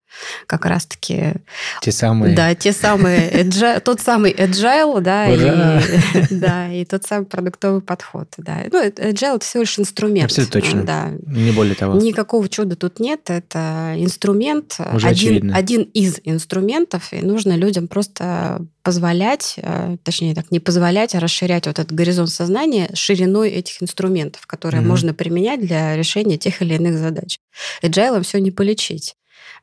[0.45, 1.35] как раз-таки...
[1.81, 2.35] Те самые...
[2.35, 3.31] Да, те самые...
[3.31, 8.27] Agile, тот самый agile, да, и, да, и тот самый продуктовый подход.
[8.37, 8.57] Да.
[8.69, 10.25] Ну, agile– это всего лишь инструмент.
[10.25, 10.83] Абсолютно точно.
[10.83, 11.11] Да.
[11.25, 11.95] Не более того.
[11.95, 13.29] Никакого чуда тут нет.
[13.29, 20.51] Это инструмент, Уже один, один из инструментов, и нужно людям просто позволять, э, точнее так,
[20.51, 24.87] не позволять, а расширять вот этот горизонт сознания шириной этих инструментов, которые mm-hmm.
[24.87, 27.39] можно применять для решения тех или иных задач.
[27.81, 29.15] Agile все не полечить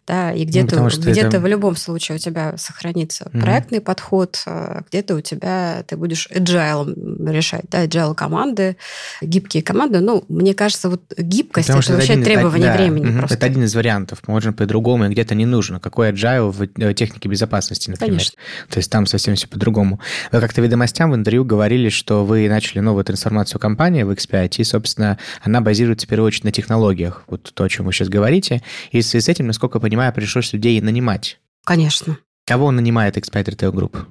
[0.06, 1.40] да, и где-то, ну, где-то это...
[1.40, 3.40] в любом случае у тебя сохранится mm-hmm.
[3.40, 8.76] проектный подход, а где-то у тебя ты будешь agile решать, да, agile команды,
[9.20, 10.00] гибкие команды.
[10.00, 13.18] Ну, мне кажется, вот гибкость Потому это вообще это требование да, времени mm-hmm.
[13.18, 13.36] просто.
[13.36, 14.22] Это один из вариантов.
[14.26, 15.80] Можно по-другому, и где-то не нужно.
[15.80, 18.16] Какой agile в э, технике безопасности, например.
[18.16, 18.38] Конечно.
[18.68, 20.00] То есть там совсем все по-другому.
[20.32, 24.64] Вы как-то ведомостям в интервью говорили, что вы начали новую трансформацию компании в X5, и,
[24.64, 27.24] собственно, она базируется в первую очередь на технологиях.
[27.28, 28.62] Вот то, о чем вы сейчас говорите.
[28.90, 31.40] И в связи с этим, насколько я понимаю, пришлось людей нанимать.
[31.64, 32.16] Конечно.
[32.46, 34.07] Кого нанимает Expert Retail Group?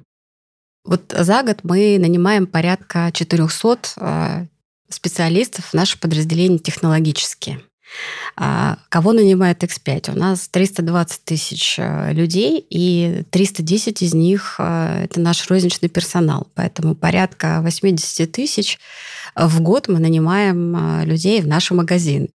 [0.84, 4.46] Вот за год мы нанимаем порядка 400 э,
[4.90, 7.62] специалистов в наше подразделение технологические.
[8.36, 10.14] А кого нанимает X5?
[10.14, 16.46] У нас 320 тысяч э, людей, и 310 из них это наш розничный персонал.
[16.54, 18.78] Поэтому порядка 80 тысяч
[19.34, 22.28] в год мы нанимаем людей в наши магазины.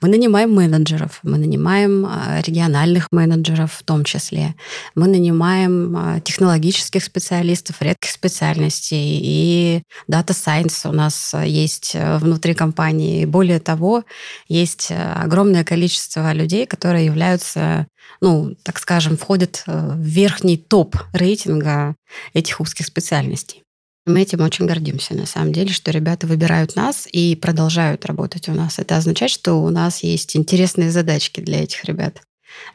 [0.00, 4.54] Мы нанимаем менеджеров, мы нанимаем а, региональных менеджеров в том числе.
[4.94, 9.20] Мы нанимаем а, технологических специалистов редких специальностей.
[9.22, 13.24] И Data Science у нас есть э, внутри компании.
[13.24, 14.04] Более того,
[14.48, 17.86] есть э, огромное количество людей, которые являются
[18.20, 21.96] ну, так скажем, входят э, в верхний топ рейтинга
[22.32, 23.65] этих узких специальностей.
[24.06, 28.52] Мы этим очень гордимся, на самом деле, что ребята выбирают нас и продолжают работать у
[28.52, 28.78] нас.
[28.78, 32.22] Это означает, что у нас есть интересные задачки для этих ребят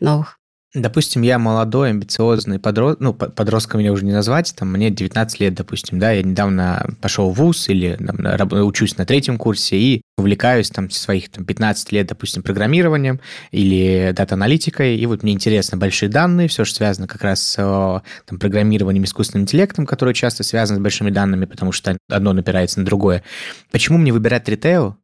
[0.01, 0.40] новых.
[0.73, 5.53] Допустим, я молодой, амбициозный подросток, ну, подростком меня уже не назвать, там, мне 19 лет,
[5.53, 10.69] допустим, да, я недавно пошел в ВУЗ или там, учусь на третьем курсе и увлекаюсь
[10.69, 13.19] там своих там, 15 лет, допустим, программированием
[13.51, 18.39] или дата-аналитикой, и вот мне интересно большие данные, все, что связано как раз с там,
[18.39, 23.23] программированием, искусственным интеллектом, который часто связан с большими данными, потому что одно напирается на другое.
[23.71, 24.95] Почему мне выбирать ритейл?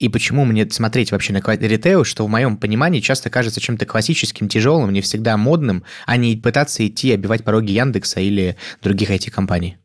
[0.00, 4.48] И почему мне смотреть вообще на ритейл, что в моем понимании часто кажется чем-то классическим,
[4.48, 9.76] тяжелым, не всегда модным, а не пытаться идти обивать пороги Яндекса или других IT-компаний?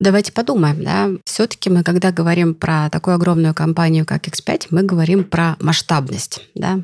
[0.00, 1.10] Давайте подумаем, да.
[1.24, 6.80] Все-таки мы, когда говорим про такую огромную компанию, как X5, мы говорим про масштабность, да.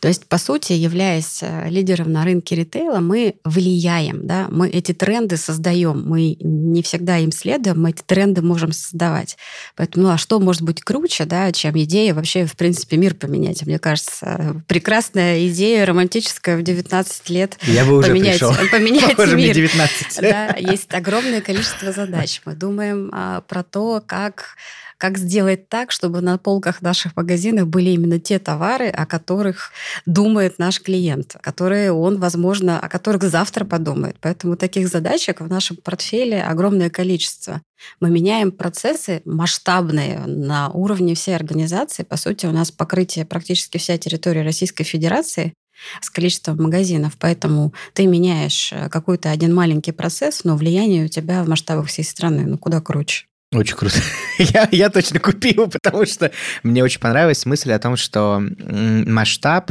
[0.00, 4.92] То есть, по сути, являясь э, лидером на рынке ритейла, мы влияем, да, мы эти
[4.92, 9.36] тренды создаем, мы не всегда им следуем, мы эти тренды можем создавать.
[9.76, 13.66] Поэтому, ну а что может быть круче, да, чем идея вообще, в принципе, мир поменять?
[13.66, 17.58] Мне кажется, прекрасная идея, романтическая в 19 лет.
[17.62, 18.54] Я бы уже поменять, пришел.
[18.70, 19.46] поменять Похоже, мир.
[19.46, 20.20] мне 19.
[20.20, 22.40] Да, есть огромное количество задач.
[22.44, 24.56] Мы думаем а, про то, как
[24.98, 29.70] как сделать так, чтобы на полках наших магазинов были именно те товары, о которых
[30.06, 34.16] думает наш клиент, которые он, возможно, о которых завтра подумает.
[34.20, 37.62] Поэтому таких задачек в нашем портфеле огромное количество.
[38.00, 42.02] Мы меняем процессы масштабные на уровне всей организации.
[42.02, 45.54] По сути, у нас покрытие практически вся территория Российской Федерации
[46.00, 47.16] с количеством магазинов.
[47.20, 52.02] Поэтому ты меняешь э, какой-то один маленький процесс, но влияние у тебя в масштабах всей
[52.02, 52.46] страны.
[52.46, 53.27] Ну, куда круче.
[53.52, 53.96] Очень круто.
[54.38, 56.30] я, я точно купил, потому что
[56.62, 59.70] мне очень понравилась мысль о том, что масштаб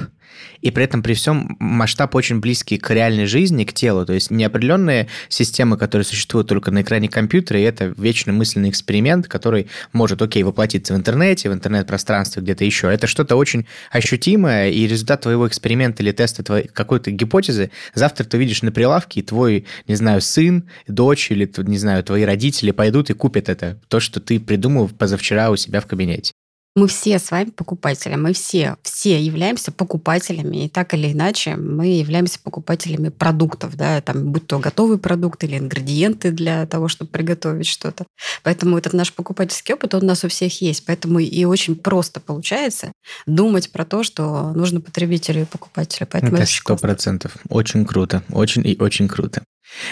[0.61, 4.05] и при этом при всем масштаб очень близкий к реальной жизни, к телу.
[4.05, 8.69] То есть не определенные системы, которые существуют только на экране компьютера, и это вечный мысленный
[8.69, 12.91] эксперимент, который может, окей, воплотиться в интернете, в интернет-пространстве, где-то еще.
[12.91, 18.37] Это что-то очень ощутимое, и результат твоего эксперимента или теста твоей какой-то гипотезы завтра ты
[18.37, 23.09] видишь на прилавке, и твой, не знаю, сын, дочь или, не знаю, твои родители пойдут
[23.09, 26.33] и купят это, то, что ты придумал позавчера у себя в кабинете.
[26.77, 31.87] Мы все с вами покупатели, мы все, все являемся покупателями, и так или иначе мы
[31.87, 37.65] являемся покупателями продуктов, да, там, будь то готовый продукт или ингредиенты для того, чтобы приготовить
[37.65, 38.05] что-то.
[38.43, 40.85] Поэтому этот наш покупательский опыт, он у нас у всех есть.
[40.85, 42.91] Поэтому и очень просто получается
[43.25, 46.07] думать про то, что нужно потребителю и покупателю.
[46.11, 47.37] Поэтому это сто процентов.
[47.49, 48.21] Очень круто.
[48.29, 49.41] Очень и очень круто.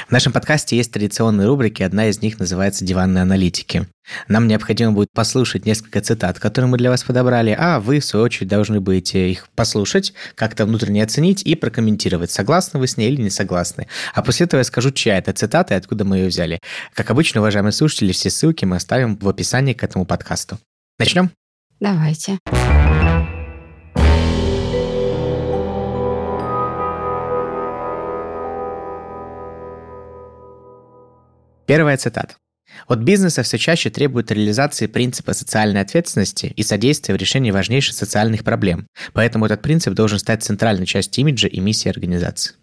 [0.08, 3.88] В нашем подкасте есть традиционные рубрики, одна из них называется «Диванные аналитики».
[4.28, 8.26] Нам необходимо будет послушать несколько цитат, которые мы для вас подобрали, а вы, в свою
[8.26, 13.22] очередь, должны будете их послушать, как-то внутренне оценить и прокомментировать, согласны вы с ней или
[13.22, 13.88] не согласны.
[14.14, 16.60] А после этого я скажу, чья это цитата и откуда мы ее взяли.
[16.94, 20.60] Как обычно, уважаемые слушатели, все ссылки мы оставим в описании к этому подкасту.
[21.00, 21.32] Начнем?
[21.80, 22.40] Давайте.
[31.66, 32.36] Первая цитата.
[32.88, 38.44] От бизнеса все чаще требуют реализации принципа социальной ответственности и содействия в решении важнейших социальных
[38.44, 38.88] проблем.
[39.14, 42.56] Поэтому этот принцип должен стать центральной частью имиджа и миссии организации.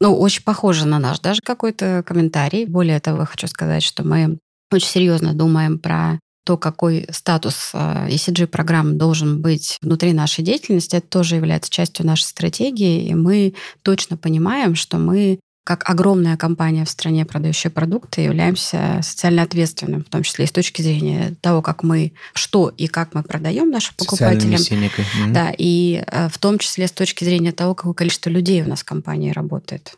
[0.00, 2.66] Ну, очень похоже на наш даже какой-то комментарий.
[2.66, 4.38] Более того, хочу сказать, что мы
[4.72, 11.36] очень серьезно думаем про то, какой статус ECG-программ должен быть внутри нашей деятельности, это тоже
[11.36, 17.24] является частью нашей стратегии, и мы точно понимаем, что мы как огромная компания в стране,
[17.24, 22.12] продающая продукты, являемся социально ответственным, в том числе и с точки зрения того, как мы,
[22.34, 24.52] что и как мы продаем нашим покупателям.
[25.32, 28.80] Да, и э, в том числе с точки зрения того, какое количество людей у нас
[28.80, 29.96] в компании работает.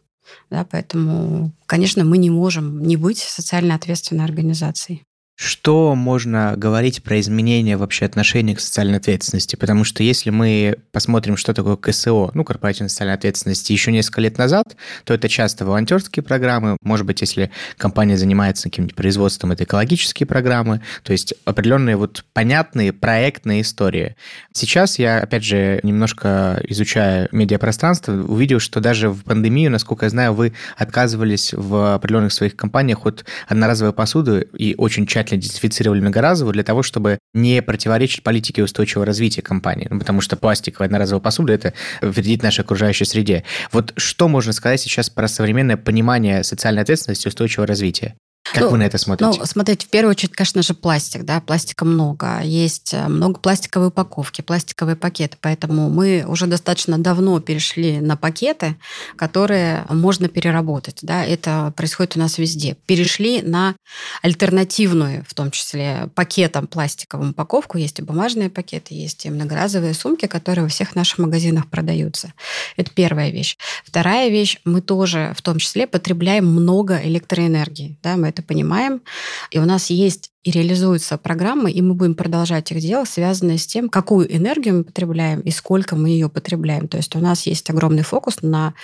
[0.51, 5.03] Да, поэтому, конечно, мы не можем не быть социально ответственной организацией.
[5.39, 9.55] Что можно говорить про изменения вообще отношения к социальной ответственности?
[9.55, 14.39] Потому что если мы посмотрим, что такое КСО, ну, корпоративная социальная ответственность, еще несколько лет
[14.39, 16.79] назад, то это часто волонтерские программы.
[16.81, 20.81] Может быть, если компания занимается каким-нибудь производством, это экологические программы.
[21.03, 24.17] То есть определенные вот понятные проектные истории.
[24.55, 30.33] Сейчас я, опять же, немножко изучая медиапространство, увидел, что даже в пандемию, насколько я знаю,
[30.33, 36.55] вы отказывались в определенных своих компаниях от одноразовой посуды и очень тщательно тщательно идентифицировали многоразовую
[36.55, 39.87] для того, чтобы не противоречить политике устойчивого развития компании.
[39.91, 43.45] Ну, потому что пластиковая одноразовая посуда– это вредит нашей окружающей среде.
[43.73, 48.15] Вот что можно сказать сейчас про современное понимание социальной ответственности и устойчивого развития?
[48.53, 49.39] Как ну, вы на это смотрите?
[49.39, 52.41] Ну, смотрите, в первую очередь, конечно же, пластик, да, пластика много.
[52.43, 58.77] Есть э, много пластиковой упаковки, пластиковые пакеты, поэтому мы уже достаточно давно перешли на пакеты,
[59.17, 62.77] которые можно переработать, да, это происходит у нас везде.
[62.87, 63.75] Перешли на
[64.23, 70.27] альтернативную, в том числе пакетам пластиковую упаковку, есть и бумажные пакеты, есть и многоразовые сумки,
[70.27, 72.33] которые во всех наших магазинах продаются.
[72.77, 73.57] Это первая вещь.
[73.85, 79.03] Вторая вещь, мы тоже в том числе потребляем много электроэнергии, да, мы это понимаем.
[79.51, 83.67] И у нас есть и реализуются программы, и мы будем продолжать их делать, связанные с
[83.67, 86.87] тем, какую энергию мы потребляем и сколько мы ее потребляем.
[86.87, 88.75] То есть у нас есть огромный фокус на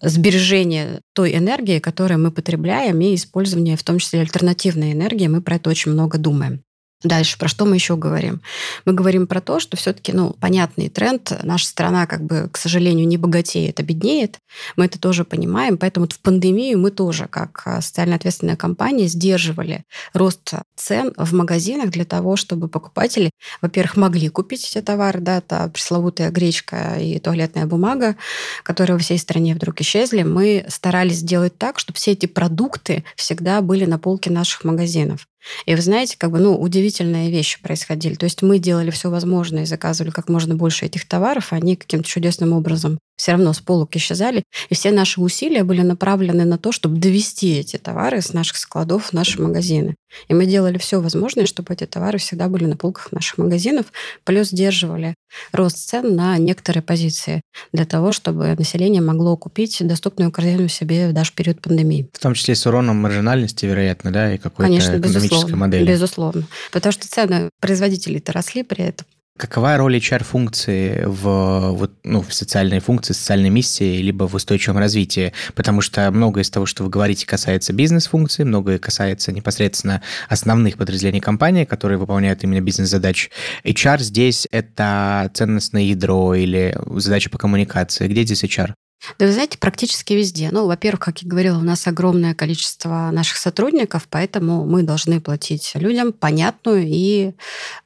[0.00, 5.26] сбережение той энергии, которую мы потребляем, и использование в том числе альтернативной энергии.
[5.26, 6.62] Мы про это очень много думаем.
[7.02, 8.40] Дальше, про что мы еще говорим?
[8.86, 13.06] Мы говорим про то, что все-таки, ну, понятный тренд, наша страна, как бы, к сожалению,
[13.06, 14.38] не богатеет, а беднеет.
[14.76, 19.84] Мы это тоже понимаем, поэтому в пандемию мы тоже, как а, социально ответственная компания, сдерживали
[20.14, 23.30] рост цен в магазинах для того, чтобы покупатели,
[23.60, 28.16] во-первых, могли купить эти товары, да, это пресловутая гречка и туалетная бумага,
[28.62, 30.22] которые во всей стране вдруг исчезли.
[30.22, 35.26] Мы старались сделать так, чтобы все эти продукты всегда были на полке наших магазинов.
[35.66, 38.14] И вы знаете, как бы, ну, удивительные вещи происходили.
[38.14, 41.76] То есть мы делали все возможное и заказывали как можно больше этих товаров, а они
[41.76, 44.44] каким-то чудесным образом все равно с полок исчезали.
[44.68, 49.06] И все наши усилия были направлены на то, чтобы довести эти товары с наших складов
[49.06, 49.94] в наши магазины.
[50.28, 53.86] И мы делали все возможное, чтобы эти товары всегда были на полках наших магазинов,
[54.24, 55.14] плюс сдерживали
[55.52, 61.30] рост цен на некоторые позиции для того, чтобы население могло купить доступную корзину себе даже
[61.30, 62.08] в период пандемии.
[62.12, 65.86] В том числе с уроном маржинальности, вероятно, да, и какой-то Конечно, экономической безусловно, модели.
[65.90, 66.46] Безусловно.
[66.72, 69.06] Потому что цены производителей-то росли при этом.
[69.36, 75.32] Какова роль HR-функции в, вот, ну, в социальной функции, социальной миссии, либо в устойчивом развитии?
[75.56, 81.20] Потому что многое из того, что вы говорите, касается бизнес-функций, многое касается непосредственно основных подразделений
[81.20, 83.30] компании, которые выполняют именно бизнес-задачи.
[83.64, 88.06] HR здесь– это ценностное ядро или задача по коммуникации.
[88.06, 88.74] Где здесь HR?
[89.18, 90.48] Да вы знаете, практически везде.
[90.50, 95.72] Ну, во-первых, как я говорила, у нас огромное количество наших сотрудников, поэтому мы должны платить
[95.74, 97.32] людям понятную и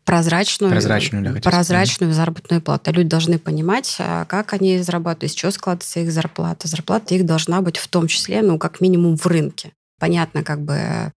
[0.05, 2.93] прозрачную, прозрачную, да, прозрачную заработную плату.
[2.93, 6.69] Люди должны понимать, а, как они зарабатывают, из чего складывается их зарплата.
[6.69, 9.73] Зарплата их должна быть в том числе, ну, как минимум в рынке.
[9.99, 11.13] Понятно, как бы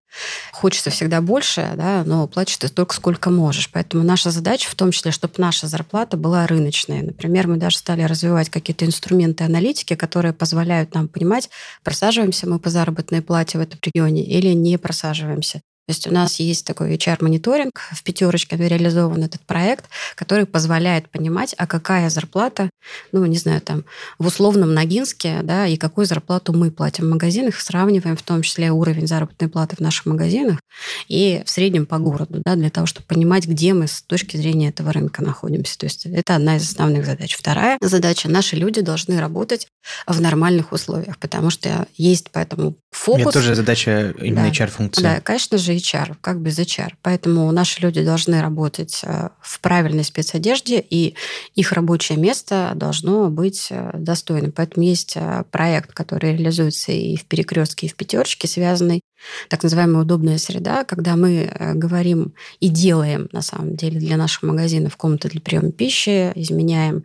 [0.52, 3.70] хочется всегда больше, да, но платишь ты столько, сколько можешь.
[3.72, 7.04] Поэтому наша задача в том числе, чтобы наша зарплата была рыночная.
[7.04, 11.50] Например, мы даже стали развивать какие-то инструменты аналитики, которые позволяют нам понимать,
[11.84, 15.62] просаживаемся мы по заработной плате в этом регионе или не просаживаемся.
[15.88, 21.56] То есть у нас есть такой HR-мониторинг, в пятерочке реализован этот проект, который позволяет понимать,
[21.58, 22.70] а какая зарплата,
[23.12, 23.84] ну, не знаю, там,
[24.20, 28.72] в условном Ногинске, да, и какую зарплату мы платим в магазинах, сравниваем в том числе
[28.72, 30.60] уровень заработной платы в наших магазинах
[31.08, 34.70] и в среднем по городу, да, для того, чтобы понимать, где мы с точки зрения
[34.70, 35.78] этого рынка находимся.
[35.78, 37.36] То есть это одна из основных задач.
[37.36, 39.68] Вторая задача– наши люди должны работать
[40.08, 43.22] в нормальных условиях, потому что есть поэтому фокус.
[43.22, 45.02] Это тоже задача именно да, HR-функции.
[45.02, 46.94] Да, конечно же, HR, как без HR.
[47.02, 51.16] Поэтому наши люди должны работать э, в правильной спецодежде, и
[51.56, 54.52] их рабочее место должно быть э, достойным.
[54.52, 59.02] Поэтому есть э, проект, который реализуется и в перекрестке, и в пятерочке, связанный
[59.50, 64.98] так называемая удобная среда, когда мы говорим и делаем, на самом деле, для наших магазинов
[64.98, 67.04] комнаты для приема пищи, изменяем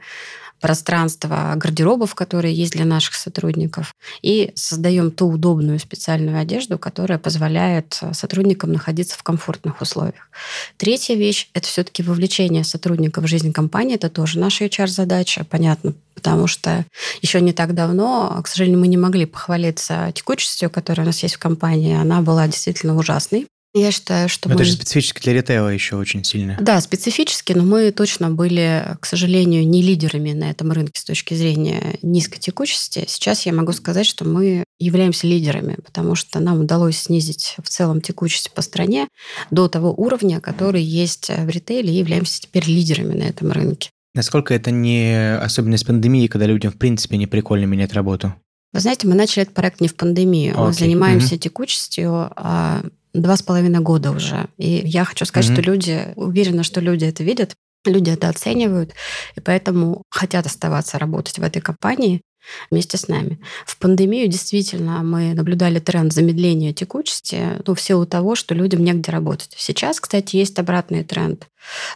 [0.59, 8.01] пространство гардеробов, которые есть для наших сотрудников, и создаем ту удобную специальную одежду, которая позволяет
[8.13, 10.31] сотрудникам находиться в комфортных условиях.
[10.79, 13.97] Третья вещь– это все-таки вовлечение сотрудников в жизнь компании.
[13.97, 16.85] Это тоже наша HR-задача, понятно, потому что
[17.23, 21.37] еще не так давно, к сожалению, мы не могли похвалиться текучестью, которая у нас есть
[21.37, 21.95] в компании.
[21.95, 23.47] Она была действительно ужасной.
[23.75, 24.63] Я считаю, что но мы...
[24.63, 26.57] Это же специфически для ритейла еще очень сильно.
[26.59, 31.35] Да, специфически, но мы точно были, к сожалению, не лидерами на этом рынке с точки
[31.35, 33.05] зрения низкой текучести.
[33.07, 38.01] Сейчас я могу сказать, что мы являемся лидерами, потому что нам удалось снизить в целом
[38.01, 39.09] текучесть по стране
[39.51, 43.91] до того уровня, который есть в ритейле, и являемся теперь лидерами на этом рынке.
[44.17, 48.35] Насколько это не особенность пандемии, когда людям в принципе не прикольно менять работу?
[48.73, 50.55] Вы знаете, мы начали этот проект не в пандемию.
[50.55, 50.67] Okay.
[50.67, 51.41] Мы занимаемся угу.
[51.43, 54.49] текучестью, а два с половиной года уже.
[54.57, 55.63] И я хочу сказать, mm-hmm.
[55.63, 57.55] что люди, уверена, что люди это видят,
[57.85, 58.93] люди это оценивают,
[59.37, 62.23] и поэтому хотят оставаться работать в этой компании
[62.71, 63.39] вместе с нами.
[63.67, 69.11] В пандемию действительно мы наблюдали тренд замедления текучести, ну, в силу того, что людям негде
[69.11, 69.55] работать.
[69.57, 71.47] Сейчас, кстати, есть обратный тренд.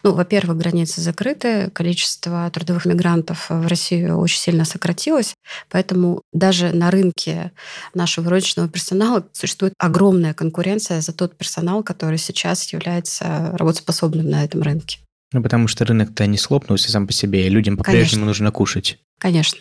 [0.02, 5.34] Ну, во-первых, границы закрыты, количество трудовых мигрантов в Россию очень сильно сократилось,
[5.68, 7.52] поэтому даже на рынке
[7.94, 14.62] нашего розничного персонала существует огромная конкуренция за тот персонал, который сейчас является работоспособным на этом
[14.62, 14.98] рынке.
[15.32, 18.98] Ну, потому что рынок-то не слопнулся сам по себе, и людям по-прежнему нужно кушать.
[19.18, 19.60] Конечно.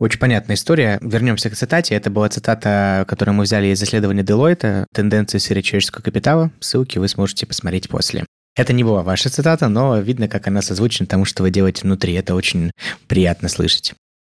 [0.00, 0.98] Очень понятная история.
[1.02, 1.94] Вернемся к цитате.
[1.94, 6.50] Это была цитата, которую мы взяли из исследования Deloitte «Тенденции в человеческого капитала».
[6.58, 8.24] Ссылки вы сможете посмотреть после.
[8.56, 12.14] Это не была ваша цитата, но видно, как она созвучна тому, что вы делаете внутри.
[12.14, 12.70] Это очень
[13.08, 13.92] приятно слышать.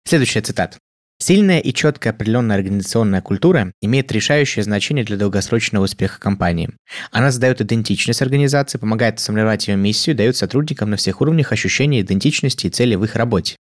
[0.09, 0.79] Следующая цитата.
[1.19, 6.71] Сильная и четко определенная организационная культура имеет решающее значение для долгосрочного успеха компании.
[7.11, 12.69] Она создает идентичность организации, помогает сформировать ее миссию, дает сотрудникам на всех уровнях ощущение идентичности
[12.69, 13.57] и цели в их работе.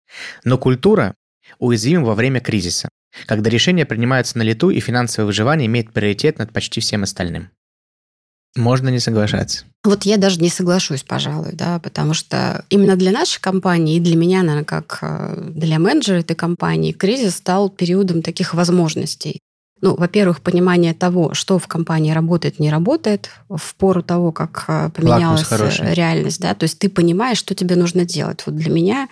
[0.45, 1.15] Но культура
[1.59, 2.89] уязвим во время кризиса,
[3.25, 7.49] когда решения принимаются на лету и финансовое выживание имеет приоритет над почти всем остальным.
[8.55, 9.65] Можно не соглашаться.
[9.83, 14.15] Вот я даже не соглашусь, пожалуй, да, потому что именно для нашей компании и для
[14.15, 19.39] меня, наверное, как э, для менеджера этой компании, кризис стал периодом таких возможностей.
[19.81, 24.89] Ну, во-первых, понимание того, что в компании работает, не работает, в пору того, как э,
[24.93, 25.47] поменялась
[25.79, 28.43] реальность, да, то есть ты понимаешь, что тебе нужно делать.
[28.45, 29.07] Вот для меня,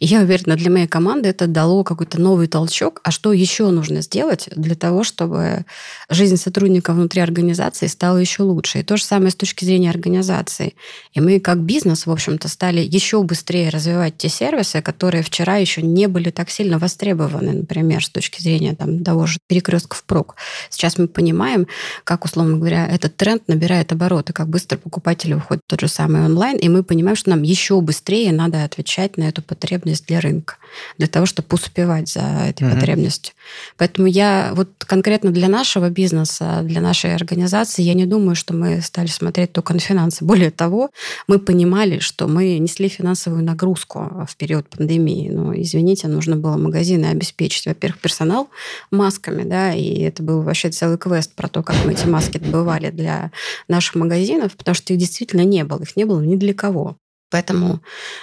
[0.00, 4.00] и я уверена, для моей команды это дало какой-то новый толчок, а что еще нужно
[4.00, 5.66] сделать для того, чтобы
[6.08, 8.80] жизнь сотрудников внутри организации стала еще лучше.
[8.80, 10.74] И то же самое с точки зрения организации.
[11.12, 15.82] И мы как бизнес, в общем-то, стали еще быстрее развивать те сервисы, которые вчера еще
[15.82, 20.36] не были так сильно востребованы, например, с точки зрения там, того же перекрестков впрок.
[20.70, 21.66] Сейчас мы понимаем,
[22.04, 26.24] как, условно говоря, этот тренд набирает обороты, как быстро покупатели уходят в тот же самый
[26.24, 30.56] онлайн, и мы понимаем, что нам еще быстрее надо отвечать на эту потребность для рынка,
[30.96, 32.74] для того, чтобы успевать за этой mm-hmm.
[32.74, 33.34] потребностью.
[33.76, 38.80] Поэтому я вот конкретно для нашего бизнеса, для нашей организации, я не думаю, что мы
[38.82, 40.24] стали смотреть только на финансы.
[40.24, 40.90] Более того,
[41.26, 45.30] мы понимали, что мы несли финансовую нагрузку в период пандемии.
[45.30, 48.48] Но, извините, нужно было магазины обеспечить, во-первых, персонал
[48.90, 52.38] масками, да, и и это был вообще целый квест про то, как мы эти маски
[52.38, 53.32] добывали для
[53.68, 56.96] наших магазинов, потому что их действительно не было, их не было ни для кого.
[57.30, 57.80] Поэтому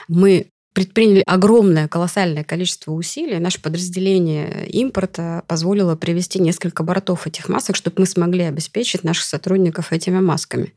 [0.07, 3.37] мы предприняли огромное, колоссальное количество усилий.
[3.37, 9.93] Наше подразделение импорта позволило привести несколько бортов этих масок, чтобы мы смогли обеспечить наших сотрудников
[9.93, 10.73] этими масками.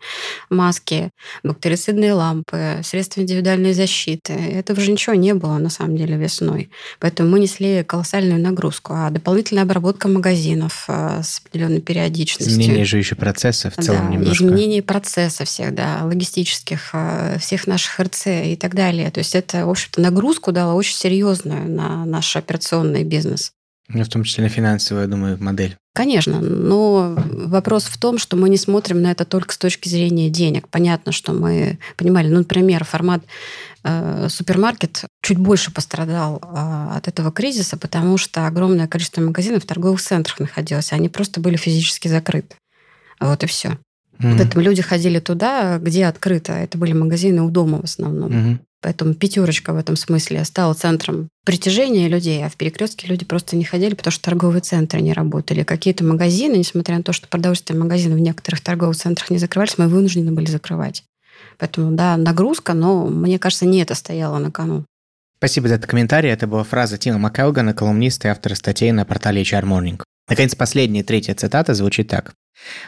[0.51, 1.11] Маски,
[1.43, 4.35] бактерицидные лампы, средства индивидуальной защиты.
[4.35, 6.71] Этого же ничего не было, на самом деле, весной.
[7.01, 8.93] Поэтому мы несли колоссальную нагрузку.
[8.95, 12.53] А дополнительная обработка магазинов э, с определенной периодичностью.
[12.53, 14.45] Изменение же еще процессов в целом да, немножко.
[14.45, 19.11] Изменение процесса всех, да, логистических, э, всех наших РЦ и так далее.
[19.11, 23.53] То есть это, в общем общем-то, нагрузку дала очень серьезную на наш операционный бизнес.
[23.89, 25.77] Ну, в том числе на финансовую, я думаю, модель.
[25.95, 30.29] Конечно, но вопрос в том, что мы не смотрим на это только с точки зрения
[30.29, 30.69] денег.
[30.69, 33.23] Понятно, что мы понимали, ну, например, формат
[33.85, 39.67] э, супермаркет чуть больше пострадал э, от этого кризиса, потому что огромное количество магазинов в
[39.67, 42.57] торговых центрах находилось, они просто были физически закрыты.
[43.21, 43.79] Вот и все.
[44.19, 44.37] Mm-hmm.
[44.37, 46.53] Поэтому люди ходили туда, где открыто.
[46.53, 48.33] Это были магазины у дома в основном.
[48.33, 48.59] Mm-hmm.
[48.83, 53.65] Поэтому пятерочка в этом смысле стала центром притяжения людей, а в перекрестке люди просто не
[53.65, 55.63] ходили, потому что торговые центры не работали.
[55.63, 59.89] Какие-то магазины, несмотря на то, что продовольственные магазины в некоторых торговых центрах не закрывались, мы
[59.89, 61.05] вынуждены были закрывать.
[61.59, 64.85] Поэтому, да, нагрузка, но, мне кажется, не это стояло на кону.
[65.39, 66.31] Спасибо за этот комментарий.
[66.31, 70.01] Это была фраза Тима Маккелгана, колумниста и автора статей на портале HR Morning.
[70.29, 72.35] Наконец, последняя, третья цитата звучит так.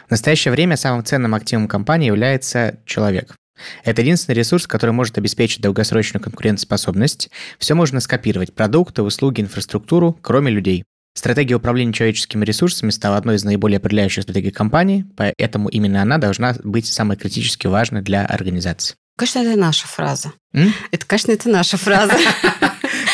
[0.07, 3.35] В настоящее время самым ценным активом компании является человек.
[3.83, 7.29] Это единственный ресурс, который может обеспечить долгосрочную конкурентоспособность.
[7.57, 10.83] Все можно скопировать– продукты, услуги, инфраструктуру, кроме людей.
[11.15, 16.55] Стратегия управления человеческими ресурсами стала одной из наиболее определяющих стратегий компании, поэтому именно она должна
[16.63, 18.95] быть самой критически важной для организации.
[19.17, 20.31] Конечно, это наша фраза.
[20.53, 20.73] М?
[20.91, 22.13] Это, конечно, это наша фраза.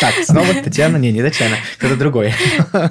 [0.02, 2.34] Так, снова Татьяна, не, не Татьяна, кто-то другой.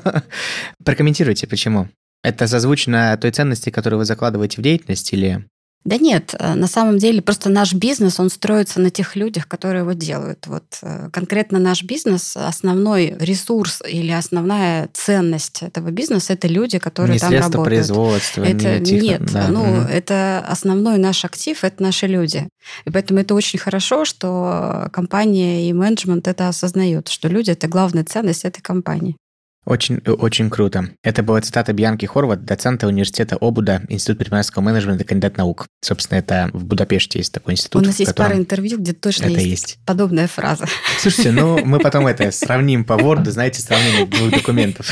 [0.85, 1.89] Прокомментируйте, почему.
[2.23, 5.47] Это созвучно той ценности, которую вы закладываете в деятельность, или
[5.85, 9.80] да нет, э, на самом деле просто наш бизнес, он строится на тех людях, которые
[9.82, 10.47] его делают.
[10.47, 17.14] Вот э, конкретно наш бизнес, основной ресурс или основная ценность этого бизнеса– это люди, которые
[17.14, 17.64] не там работают.
[17.64, 19.49] производства, это, не тихо, Нет, да.
[19.49, 19.89] ну, угу.
[19.91, 22.49] это основной наш актив– это наши люди.
[22.87, 28.05] И поэтому это очень хорошо, что компания и менеджмент это осознают, что люди– это главная
[28.05, 29.16] ценность этой компании.
[29.65, 30.91] Очень, очень круто.
[31.03, 35.67] Это была цитата Бьянки Хорват, доцента университета Обуда, Институт предпринимательского менеджмента, кандидат наук.
[35.81, 37.83] Собственно, это в Будапеште есть такой институт.
[37.83, 40.67] У нас есть пара интервью, где точно это есть, есть подобная фраза.
[40.99, 44.87] Слушайте, ну мы потом это сравним по Word, знаете, сравнение двух документов.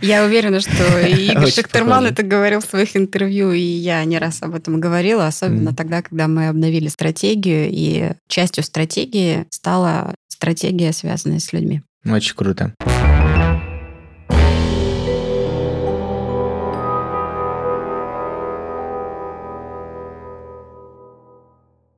[0.00, 4.54] Я уверена, что Игорь Шахтерман это говорил в своих интервью, и я не раз об
[4.54, 11.52] этом говорила, особенно тогда, когда мы обновили стратегию, и частью стратегии стала стратегия, связанная с
[11.52, 11.82] людьми.
[12.06, 12.74] Очень круто.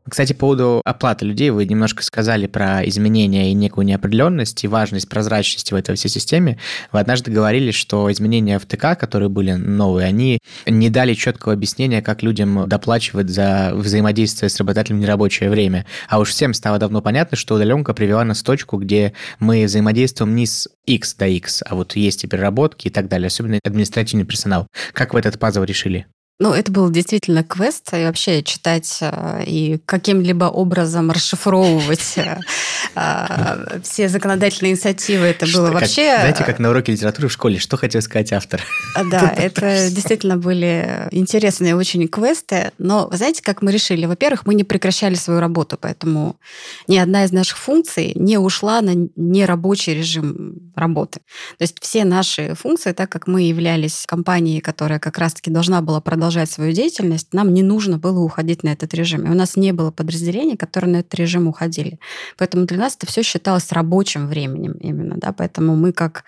[0.09, 5.09] Кстати, по поводу оплаты людей, вы немножко сказали про изменения и некую неопределенность и важность
[5.09, 6.59] прозрачности в этой всей системе.
[6.93, 12.03] Вы однажды говорили, что изменения в ТК, которые были новые, они не дали четкого объяснения,
[12.03, 15.87] как людям доплачивать за взаимодействие с работодателем в нерабочее время.
[16.09, 20.37] А уж всем стало давно понятно, что удаленка привела нас в точку, где мы взаимодействуем
[20.37, 24.25] не с X до X, а вот есть и переработки и так далее, особенно административный
[24.25, 24.69] персонал.
[24.93, 26.07] Как вы этот пазл решили?
[26.39, 32.41] Ну, это был действительно квест, и вообще читать э, и каким-либо образом расшифровывать э,
[33.83, 36.15] все законодательные инициативы, это было вообще...
[36.15, 38.63] Знаете, как на уроке литературы в школе, что хотел сказать автор?
[39.11, 44.05] Да, это действительно были интересные очень квесты, но знаете, как мы решили?
[44.05, 46.37] Во-первых, мы не прекращали свою работу, поэтому
[46.87, 51.21] ни одна из наших функций не ушла на нерабочий режим работы.
[51.57, 56.03] То есть все наши функции, так как мы являлись компанией, которая как раз-таки должна была
[56.03, 59.27] продолжать продолжать свою деятельность, нам не нужно было уходить на этот режим.
[59.27, 62.01] И у нас не было подразделений, которые на этот режим уходили.
[62.37, 65.15] Поэтому для нас это все считалось рабочим временем именно.
[65.19, 65.33] Да?
[65.33, 66.25] Поэтому мы как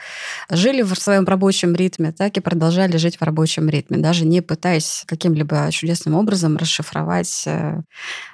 [0.51, 5.03] жили в своем рабочем ритме, так и продолжали жить в рабочем ритме, даже не пытаясь
[5.07, 7.80] каким-либо чудесным образом расшифровать э,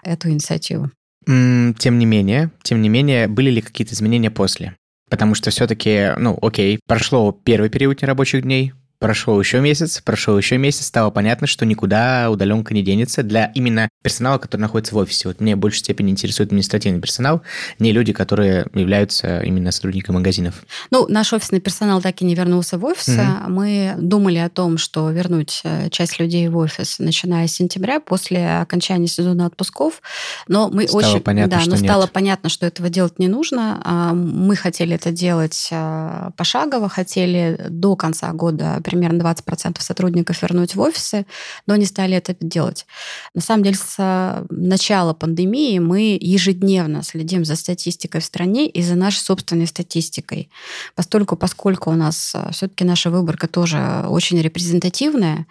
[0.03, 0.91] эту инициативу.
[1.25, 4.77] Тем не менее, тем не менее, были ли какие-то изменения после?
[5.09, 8.75] Потому что все-таки, ну, окей, прошло первый период нерабочих дней,
[9.05, 13.91] Прошел еще месяц, прошел еще месяц, стало понятно, что никуда удаленка не денется для именно
[14.03, 15.29] персонала, который находится в офисе.
[15.29, 17.43] Вот мне в большей степени интересует административный персонал,
[17.79, 20.65] не люди, которые являются именно сотрудниками магазинов.
[20.91, 23.09] Ну, наш офисный персонал так и не вернулся в офис.
[23.11, 23.49] Mm-hmm.
[23.49, 28.59] Мы думали о том, что вернуть э, часть людей в офис, начиная с сентября, после
[28.61, 30.01] окончания сезона отпусков.
[30.49, 31.21] Но мы стало очень...
[31.21, 31.85] Понятно, да, что но нет.
[31.85, 33.83] стало понятно, что этого делать не нужно.
[33.85, 40.77] А мы хотели это делать э, пошагово, хотели до конца года примерно 20% сотрудников вернуть
[40.77, 41.27] в офисы,
[41.67, 42.87] но не стали это делать.
[43.35, 48.95] На самом деле, с начала пандемии мы ежедневно следим за статистикой в стране и за
[48.95, 50.49] нашей собственной статистикой.
[50.95, 55.47] Постольку, поскольку у нас э, все-таки наша выборка тоже очень репрезентативная,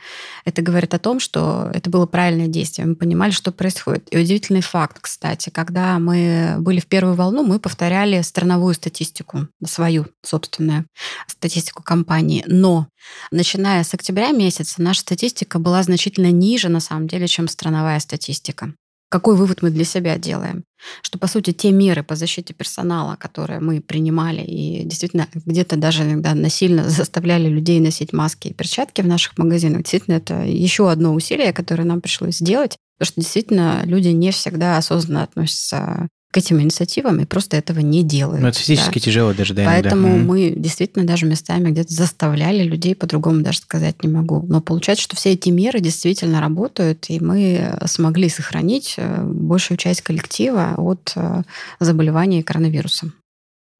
[0.45, 2.87] это говорит о том, что это было правильное действие.
[2.87, 4.07] Мы понимали, что происходит.
[4.11, 10.05] И удивительный факт, кстати, когда мы были в первую волну, мы повторяли страновую статистику, свою
[10.21, 10.85] собственную
[11.27, 12.43] статистику компании.
[12.47, 12.87] Но
[13.31, 18.73] Начиная с октября месяца наша статистика была значительно ниже, на самом деле, чем страновая статистика.
[19.09, 20.63] какой вывод мы для себя делаем?
[21.03, 26.03] Что, по сути, те меры по защите персонала, которые мы принимали, и действительно где-то даже
[26.03, 31.13] иногда насильно заставляли людей носить маски и перчатки в наших магазинах, действительно, это еще одно
[31.13, 36.59] усилие, которое нам пришлось сделать, потому что действительно люди не всегда осознанно относятся к этим
[36.59, 38.41] инициативам и просто этого не делают.
[38.41, 38.99] Ну, это физически да.
[38.99, 40.23] тяжело даже, да, Поэтому иногда.
[40.25, 44.43] мы действительно даже местами где-то заставляли людей, по-другому даже сказать не могу.
[44.47, 50.01] Но получается, что все эти меры действительно работают, и мы смогли сохранить э, большую часть
[50.01, 51.43] коллектива от э,
[51.79, 53.13] заболевания коронавирусом.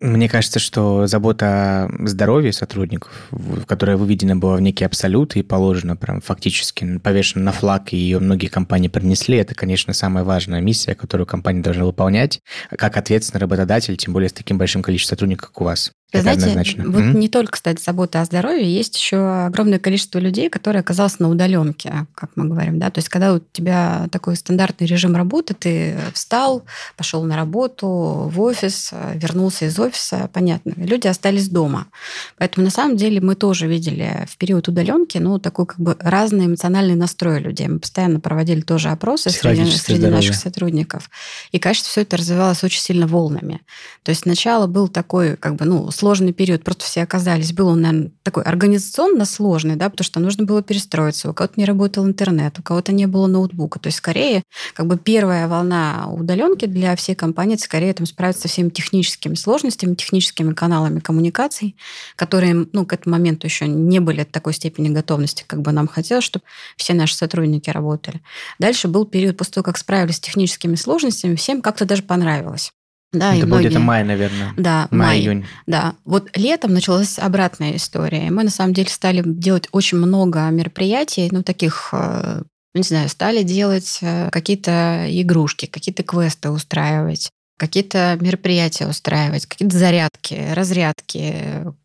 [0.04, 3.30] Мне кажется, что забота о здоровье сотрудников,
[3.68, 8.20] которая выведена была в некий абсолют и положена прям фактически повешена на флаг, и ее
[8.20, 12.42] многие компании принесли, это, конечно, самая важная миссия, которую компания должна выполнять,
[12.78, 15.94] как ответственный работодатель, тем более с таким большим количеством сотрудников, как у вас.
[16.14, 16.84] Это Знаете, однозначно.
[16.86, 17.18] вот mm-hmm.
[17.18, 22.06] не только, кстати, забота о здоровье, есть еще огромное количество людей, которые оказалось на удаленке,
[22.14, 26.64] как мы говорим, да, то есть когда у тебя такой стандартный режим работы, ты встал,
[26.98, 27.88] пошел на работу,
[28.32, 31.88] в офис, вернулся из офиса, понятно, люди остались дома.
[32.38, 36.46] Поэтому на самом деле мы тоже видели в период удаленки, ну, такой как бы разный
[36.46, 37.68] эмоциональный настрой людей.
[37.68, 41.10] Мы постоянно проводили тоже опросы среди, среди наших сотрудников.
[41.52, 43.62] И, конечно, все это развивалось очень сильно волнами.
[44.04, 47.54] То есть сначала был такой, как бы, ну, сложный период, просто все оказались.
[47.54, 51.30] Был он, наверное, такой организационно сложный, да, потому что нужно было перестроиться.
[51.30, 53.80] У кого-то не работал интернет, у кого-то не было ноутбука.
[53.80, 54.44] То есть, скорее,
[54.74, 59.96] как бы первая волна удаленки для всей компании, скорее там справиться со всеми техническими сложностями,
[59.96, 61.78] техническими каналами коммуникаций,
[62.18, 66.26] которые, ну, к этому моменту еще не были такой степени готовности, как бы нам хотелось,
[66.26, 66.44] чтобы
[66.76, 68.20] все наши сотрудники работали.
[68.60, 72.74] Дальше был период после того, как справились с техническими сложностями, всем как-то даже понравилось.
[73.14, 74.54] Да, это и был где-то май, наверное.
[74.58, 74.88] Да.
[74.92, 75.94] Май, да.
[76.04, 78.32] Вот летом началась обратная история.
[78.32, 82.42] Мы, на самом деле, стали делать очень много мероприятий, ну, таких э,
[82.74, 90.54] не знаю, стали делать э, какие-то игрушки, какие-то квесты устраивать какие-то мероприятия устраивать, какие-то зарядки,
[90.54, 91.36] разрядки,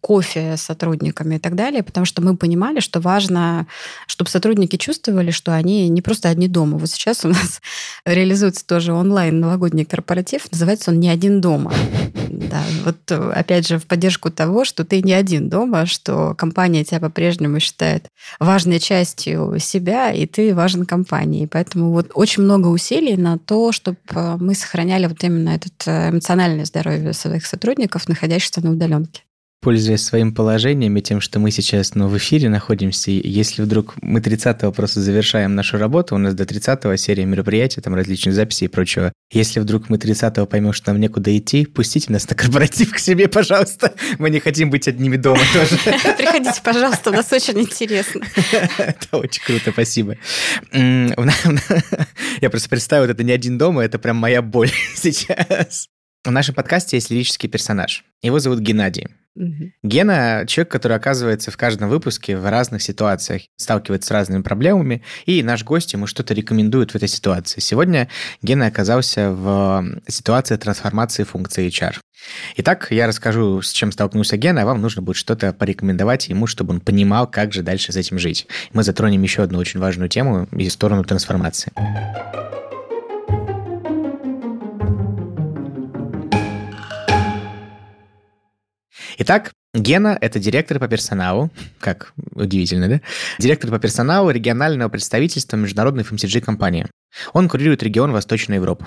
[0.01, 3.67] кофе с сотрудниками и так далее, потому что мы понимали, что важно,
[4.07, 6.79] чтобы сотрудники чувствовали, что они не просто одни дома.
[6.79, 7.61] Вот сейчас у нас
[8.07, 11.73] реализуется тоже онлайн новогодний корпоратив, называется он «Не один дома».
[12.29, 17.01] Да, вот опять же в поддержку того, что ты не один дома, что компания тебя
[17.01, 18.07] по-прежнему считает
[18.39, 21.47] важной частью себя, и ты важен компании.
[21.51, 23.99] Поэтому вот очень много усилий на то, чтобы
[24.39, 29.23] мы сохраняли вот именно этот э, эмоциональное здоровье своих сотрудников, находящихся на удаленке
[29.61, 33.95] пользуясь своим положением и тем, что мы сейчас ну, в эфире находимся, и если вдруг
[34.03, 38.65] мы 30-го просто завершаем нашу работу, у нас до 30-го серия мероприятий, там различные записи
[38.65, 39.13] и прочего.
[39.33, 43.29] Если вдруг мы 30-го поймем, что нам некуда идти, пустите нас на корпоратив к себе,
[43.29, 43.95] пожалуйста.
[44.19, 45.77] Мы не хотим быть одними дома тоже.
[46.17, 48.23] Приходите, пожалуйста, у нас очень интересно.
[48.79, 50.17] Это очень круто, спасибо.
[50.73, 55.89] Я просто представил, это не один дома, это прям моя боль сейчас.
[56.25, 58.05] В нашем подкасте есть лирический персонаж.
[58.23, 59.09] Его зовут Геннадий.
[59.37, 59.73] Угу.
[59.85, 65.43] Гена– человек, который оказывается в каждом выпуске в разных ситуациях, сталкивается с разными проблемами, и
[65.43, 67.61] наш гость ему что-то рекомендует в этой ситуации.
[67.61, 68.09] Сегодня
[68.43, 71.97] Гена оказался в ситуации трансформации функции HR.
[72.57, 76.75] Итак, я расскажу, с чем столкнулся Гена, а вам нужно будет что-то порекомендовать ему, чтобы
[76.75, 78.49] он понимал, как же дальше с этим жить.
[78.73, 81.73] Мы затронем еще одну очень важную тему и сторону трансформации.
[89.21, 91.51] Итак, Гена– это директор по персоналу,
[91.81, 93.01] как удивительно, да?
[93.41, 96.87] Директор по персоналу регионального представительства международной FMCG-компании.
[97.33, 98.87] Он курирует регион Восточной Европы.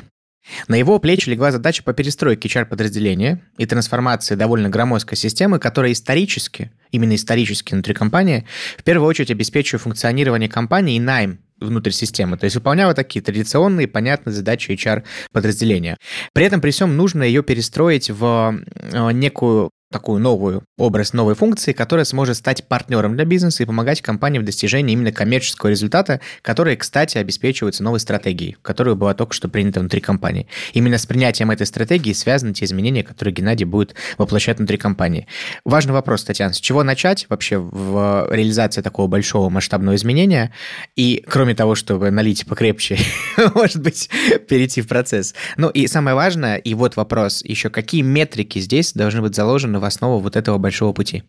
[0.70, 6.72] На его плечи легла задача по перестройке HR-подразделения и трансформации довольно громоздкой системы, которая исторически,
[6.92, 12.38] именно исторически внутри компании, в первую очередь обеспечивает функционирование компании и найм внутрь системы.
[12.38, 15.98] То есть выполняла такие традиционные, понятные задачи HR-подразделения.
[16.34, 18.56] При этом при всем нужно ее перестроить в
[18.94, 24.02] э, некую такую новую образ новой функции, которая сможет стать партнером для бизнеса и помогать
[24.02, 29.50] компании в достижении именно коммерческого результата, который, кстати, обеспечивается новой стратегией, которая была только что
[29.50, 30.48] принята внутри компании.
[30.74, 35.28] Именно с принятием этой стратегии связаны те изменения, которые Геннадий будет воплощать внутри компании.
[35.66, 40.54] Важный вопрос, Татьяна, с чего начать вообще в реализации такого большого масштабного изменения?
[40.96, 42.98] И кроме того, чтобы налить покрепче,
[43.56, 44.10] может быть,
[44.48, 45.36] перейти в процесс.
[45.58, 49.86] Ну и самое важное, и вот вопрос еще, какие метрики здесь должны быть заложены в
[49.86, 51.24] основу вот этого большого пути.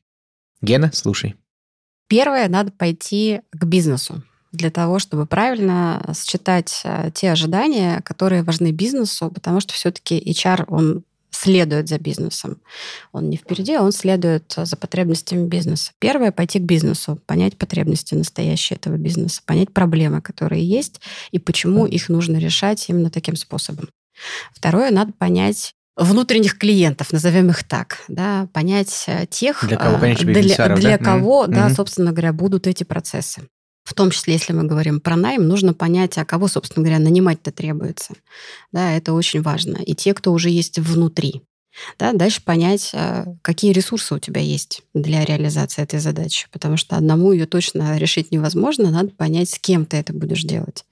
[0.60, 1.34] Гена, слушай.
[2.08, 4.22] Первое, надо пойти к бизнесу
[4.52, 10.66] для того, чтобы правильно считать э, те ожидания, которые важны бизнесу, потому что все-таки HR,
[10.68, 12.60] он следует за бизнесом.
[13.12, 15.92] Он не впереди, он следует за потребностями бизнеса.
[15.98, 21.00] Первое– пойти к бизнесу, понять потребности настоящие этого бизнеса, понять проблемы, которые есть,
[21.30, 23.88] и почему их нужно решать именно таким способом.
[24.52, 25.74] Второе– надо понять
[26.04, 31.04] внутренних клиентов, назовем их так, да, понять э, тех, для кого, конечно, для, для да?
[31.04, 31.54] кого, mm-hmm.
[31.54, 33.42] да, собственно говоря, будут эти процессы.
[33.84, 37.50] В том числе, если мы говорим про найм, нужно понять, а кого, собственно говоря, нанимать-то
[37.50, 38.14] требуется.
[38.70, 39.78] Да, это очень важно.
[39.78, 41.42] И те, кто уже есть внутри.
[41.98, 46.46] Да, дальше понять, а, какие ресурсы у тебя есть для реализации этой задачи.
[46.50, 50.84] Потому что одному ее точно решить невозможно, надо понять, с кем ты это будешь делать.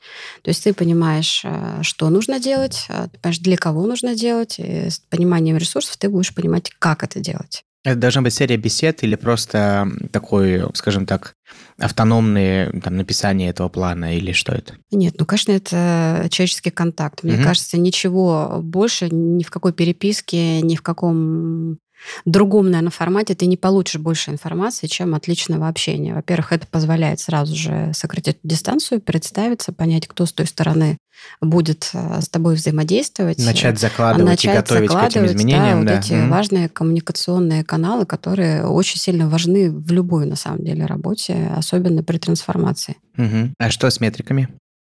[0.43, 4.59] То есть ты понимаешь, а, что нужно делать, а, ты понимаешь, для кого нужно делать,
[4.59, 7.65] и с пониманием ресурсов ты будешь понимать, как это делать.
[7.83, 11.35] Это должна быть серия бесед или просто такой, скажем так,
[11.79, 14.75] автономное там, написание этого плана или что это?
[14.91, 17.23] Нет, ну, конечно, это человеческий контакт.
[17.23, 17.45] Мне угу.
[17.45, 21.79] кажется, ничего больше ни в какой переписке, ни в каком
[22.25, 26.15] другом, наверное, формате ты не получишь больше информации, чем от личного общения.
[26.15, 30.99] Во-первых, это позволяет сразу же сократить дистанцию, представиться, понять, кто с той стороны
[31.41, 33.39] будет э, с тобой взаимодействовать.
[33.39, 35.85] Начать закладывать начать и готовить к этим изменениям.
[35.85, 35.97] Да, да.
[35.97, 36.29] вот эти mm.
[36.29, 42.19] важные коммуникационные каналы, которые очень сильно важны в любой, на самом деле, работе, особенно при
[42.19, 42.97] трансформации.
[43.19, 43.55] Угу.
[43.59, 44.49] А что с метриками?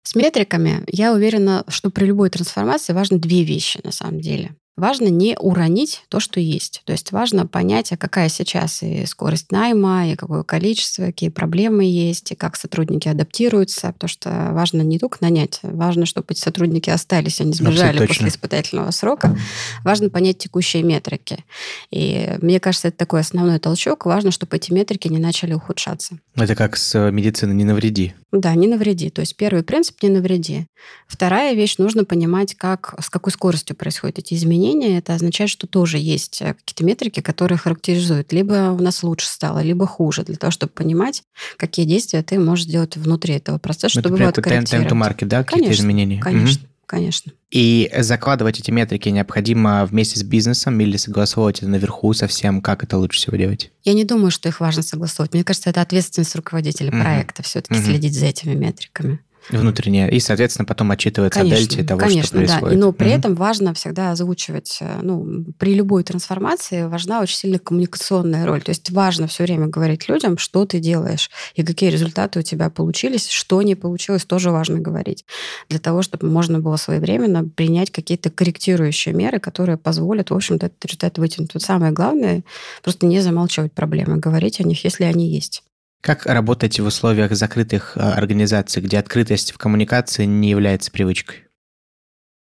[0.04, 4.54] С метриками я уверена, что при любой трансформации важны две вещи на самом деле.
[4.76, 6.82] Важно не уронить то, что есть.
[6.86, 11.84] То есть важно понять, а какая сейчас и скорость найма, и какое количество, какие проблемы
[11.84, 13.92] есть, и как сотрудники адаптируются.
[13.92, 18.90] Потому что важно не только нанять, важно, чтобы эти сотрудники остались, не сбежали после испытательного
[18.92, 19.36] срока.
[19.84, 21.44] Важно понять текущие метрики.
[21.90, 24.06] И мне кажется, это такой основной толчок.
[24.06, 26.18] Важно, чтобы эти метрики не начали ухудшаться.
[26.34, 28.14] Это как с медициной «не навреди».
[28.32, 29.10] Да, не навреди.
[29.10, 30.66] То есть первый принцип– не навреди.
[31.06, 34.96] Вторая вещь– нужно понимать, как, с какой скоростью происходят эти изменения.
[34.96, 38.32] Это означает, что тоже есть э, какие-то метрики, которые характеризуют.
[38.32, 41.22] Либо у нас лучше стало, либо хуже, для того, чтобы понимать,
[41.58, 44.90] какие действия ты можешь сделать внутри этого процесса, чтобы его откорректировать.
[44.90, 46.18] Time to market, да, какие-то изменения?
[46.18, 46.62] Конечно.
[46.62, 47.32] Угу конечно.
[47.50, 52.98] И закладывать эти метрики необходимо вместе с бизнесом или согласовывать это наверху совсем, как это
[52.98, 53.70] лучше всего делать?
[53.84, 55.34] Я не думаю, что их важно согласовывать.
[55.34, 57.02] Мне кажется, это ответственность руководителя mm-hmm.
[57.02, 57.84] проекта все-таки mm-hmm.
[57.84, 59.20] следить за этими метриками.
[59.50, 60.10] Внутреннее.
[60.10, 62.78] И, соответственно, потом отчитываться конечно, о дельте того, конечно, что происходит.
[62.78, 62.86] Да.
[62.86, 68.46] Но при этом важно всегда озвучивать, э, ну, при любой трансформации важна очень сильная коммуникационная
[68.46, 68.62] роль.
[68.62, 72.70] То есть важно все время говорить людям, что ты делаешь и какие результаты у тебя
[72.70, 75.24] получились, что не получилось, тоже важно говорить.
[75.68, 80.84] Для того, чтобы можно было своевременно принять какие-то корректирующие меры, которые позволят, в общем-то, этот
[80.84, 81.54] результат вытянуть.
[81.54, 82.42] Вот самое главное,
[82.82, 85.62] просто не замалчивать проблемы, говорить о них, если они есть.
[86.02, 91.44] Как работать в условиях закрытых а, организаций, где открытость в коммуникации не является привычкой?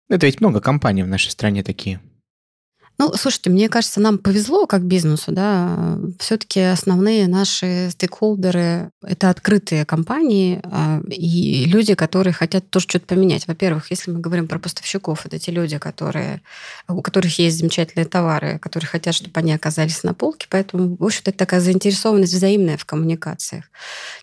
[0.10, 2.00] Это ведь много компаний в нашей стране такие.
[3.00, 6.00] Ну, слушайте, мне кажется, нам повезло как бизнесу, да.
[6.20, 13.48] Все-таки основные наши стейкхолдеры— это открытые компании а, и люди, которые хотят тоже что-то поменять.
[13.48, 16.42] Во-первых, если мы говорим про поставщиков, это те люди, которые,
[16.88, 20.48] у которых есть замечательные товары, которые хотят, чтобы они оказались на полке.
[20.50, 23.66] Поэтому, в общем-то, это такая заинтересованность взаимная в коммуникациях.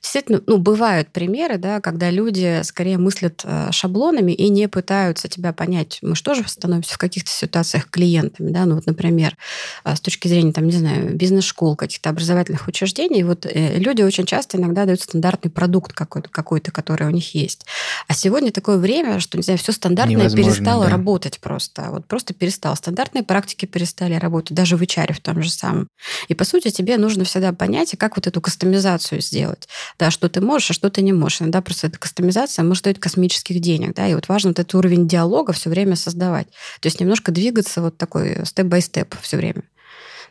[0.03, 5.53] Действительно, ну, бывают примеры, да, когда люди скорее мыслят э, шаблонами и не пытаются тебя
[5.53, 6.01] понять.
[6.03, 9.37] Мы же тоже становимся в каких-то ситуациях клиентами, да, ну вот, например,
[9.85, 14.27] а, с точки зрения, там, не знаю, бизнес-школ, каких-то образовательных учреждений, вот э, люди очень
[14.27, 17.67] часто иногда дают стандартный продукт какой-то, какой-то который у них есть.
[18.09, 20.91] А сегодня такое время, что, не знаю, все стандартное Невозможно, перестало да.
[20.91, 21.91] работать просто.
[21.91, 22.75] Вот просто перестало.
[22.75, 25.89] Стандартные практики перестали работать, даже в HR в том же самом.
[26.29, 29.69] И, по сути, тебе нужно всегда понять, как вот эту кастомизацию сделать.
[29.99, 31.43] Да, что ты можешь, а что ты не можешь.
[31.43, 33.95] Иногда просто эта кастомизация может стоить космических денег.
[33.95, 36.49] Да, и вот важно вот этот уровень диалога все время создавать.
[36.81, 39.63] То есть немножко двигаться вот такой степ-бай-степ все время.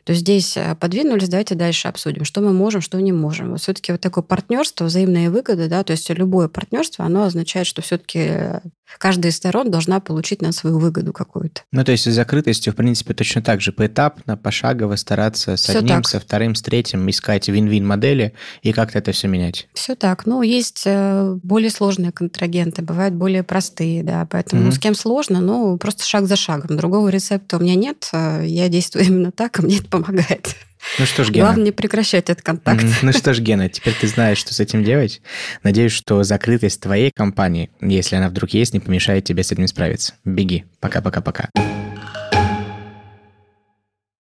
[0.06, 3.52] То есть здесь э, подвинулись, давайте дальше обсудим, что мы можем, что не можем.
[3.52, 7.82] Вот все-таки вот такое партнерство, взаимные выгоды, да, то есть любое партнерство, оно означает, что
[7.82, 8.60] все-таки э,
[8.98, 11.62] каждая из сторон должна получить на свою выгоду какую-то.
[11.72, 15.80] Ну, то есть с закрытостью, в принципе, точно так же поэтапно, пошагово стараться с все
[15.80, 16.08] одним, так.
[16.08, 19.68] со вторым, с третьим, искать вин-вин модели и как-то это все менять.
[19.74, 20.26] Все так.
[20.26, 24.72] Ну, есть э, более сложные контрагенты, бывают более простые, да, поэтому mm-hmm.
[24.72, 26.78] с кем сложно, ну, просто шаг за шагом.
[26.78, 30.56] Другого рецепта у меня нет, э, я действую именно так, и мне это помогает.
[31.00, 31.46] Ну что ж, Гена.
[31.48, 32.86] Главное не прекращать этот контакт.
[33.02, 35.22] Ну что ж, Гена, теперь ты знаешь, что с этим делать.
[35.64, 40.14] Надеюсь, что закрытость твоей компании, если она вдруг есть, не помешает тебе с этим справиться.
[40.24, 40.66] Беги.
[40.80, 41.50] Пока-пока-пока.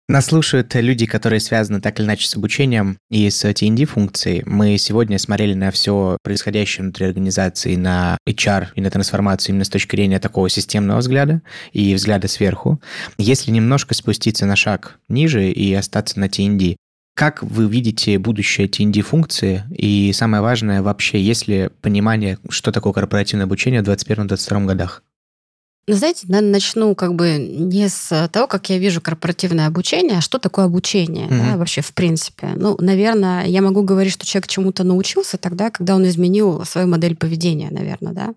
[0.10, 4.42] Нас слушают люди, которые связаны так или иначе с обучением и с TND-функцией.
[4.48, 9.70] Мы сегодня смотрели на все происходящее внутри организации, на HR и на трансформацию именно с
[9.70, 11.44] точки зрения такого системного взгляда
[11.74, 12.82] и взгляда сверху.
[13.20, 16.78] Если немножко спуститься на шаг ниже и остаться на TND,
[17.14, 19.66] как вы видите будущее TND-функции?
[19.70, 25.04] И самое важное, вообще, есть ли понимание, что такое корпоративное обучение в 2021-2022 годах?
[25.88, 30.22] Ну, знаете, наверное, начну как бы не с того, как я вижу корпоративное обучение, а
[30.22, 31.52] что такое обучение mm-hmm.
[31.52, 32.50] да, вообще в принципе.
[32.56, 37.16] Ну, наверное, я могу говорить, что человек чему-то научился тогда, когда он изменил свою модель
[37.16, 38.34] поведения, наверное, да.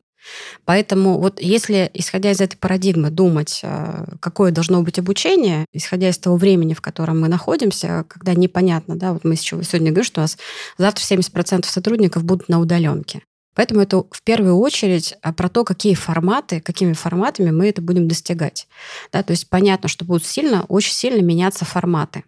[0.65, 6.19] Поэтому вот если, исходя из этой парадигмы, думать, э, какое должно быть обучение, исходя из
[6.19, 10.23] того времени, в котором мы находимся, когда непонятно, да, вот мы сегодня говорим, что у
[10.23, 10.39] нас
[10.79, 13.23] завтра 70% сотрудников будут на удаленке.
[13.55, 18.09] Поэтому это в первую очередь а, про то, какие форматы, какими форматами мы это будем
[18.09, 18.67] достигать.
[19.13, 22.25] Да, то есть понятно, что будут сильно, очень сильно меняться форматы.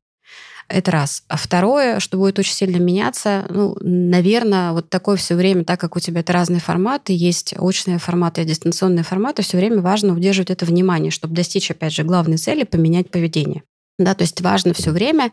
[0.69, 1.25] Это раз.
[1.29, 5.95] А второе, что будет очень сильно меняться, ну, наверное, вот такое все время, так как
[5.97, 10.51] у тебя это разные форматы, есть очные форматы и дистанционные форматы, все время важно удерживать
[10.51, 13.63] это внимание, чтобы достичь, опять же, главной цели, поменять поведение.
[13.99, 15.31] Да, то есть важно все время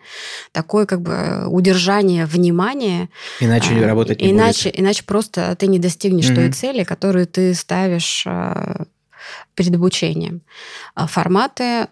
[0.51, 3.09] такое как бы удержание внимания.
[3.39, 4.79] Иначе а, работать не иначе, будет.
[4.79, 6.35] Иначе просто ты не достигнешь mm-hmm.
[6.35, 8.83] той цели, которую ты ставишь а,
[9.55, 10.41] перед обучением.
[10.93, 11.87] А форматы,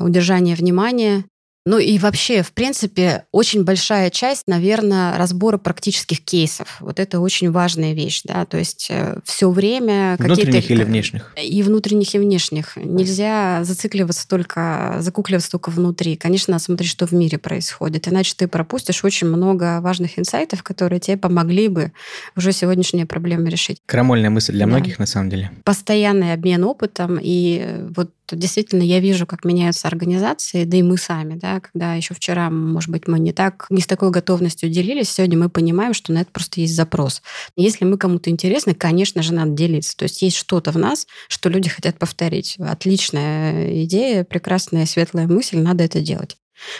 [0.00, 1.24] удержание внимания,
[1.64, 6.76] ну и вообще, в принципе, очень большая часть, наверное, разбора практических кейсов.
[6.80, 11.62] Вот это очень важная вещь, да, то есть э, все время внутренних или внешних и
[11.62, 12.76] внутренних и внешних.
[12.76, 16.16] Нельзя зацикливаться только, закукливаться только внутри.
[16.16, 20.98] Конечно, надо смотреть, что в мире происходит, иначе ты пропустишь очень много важных инсайтов, которые
[20.98, 21.92] тебе помогли бы
[22.36, 23.78] уже сегодняшние проблемы решить.
[23.86, 24.72] Крамольная мысль для да.
[24.72, 25.52] многих на самом деле.
[25.64, 31.34] Постоянный обмен опытом и вот действительно я вижу, как меняются организации, да и мы сами,
[31.38, 35.38] да, когда еще вчера, может быть, мы не так, не с такой готовностью делились, сегодня
[35.38, 37.22] мы понимаем, что на это просто есть запрос.
[37.56, 39.96] Если мы кому-то интересны, конечно же, надо делиться.
[39.96, 42.56] То есть есть что-то в нас, что люди хотят повторить.
[42.58, 46.36] Отличная идея, прекрасная, светлая мысль, надо это делать.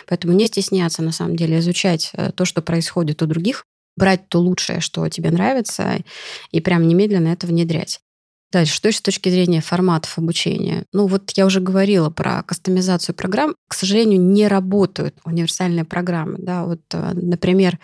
[0.06, 3.64] Поэтому не стесняться, на самом деле, изучать э, то, что происходит у других,
[3.96, 6.02] брать то лучшее, что тебе нравится,
[6.50, 8.00] и прям немедленно это внедрять.
[8.52, 10.84] Дальше, что еще с точки зрения форматов обучения?
[10.92, 13.54] Ну, вот я уже говорила про кастомизацию программ.
[13.66, 16.36] К сожалению, не работают универсальные программы.
[16.38, 17.78] Да, вот, э, например,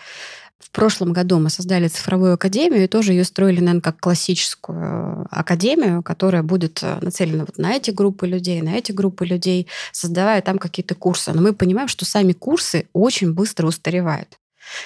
[0.59, 6.03] в прошлом году мы создали цифровую академию и тоже ее строили, наверное, как классическую академию,
[6.03, 10.59] которая будет э, нацелена вот на эти группы людей, на эти группы людей, создавая там
[10.59, 11.31] какие-то курсы.
[11.33, 14.37] Но мы понимаем, что сами курсы очень быстро устаревают.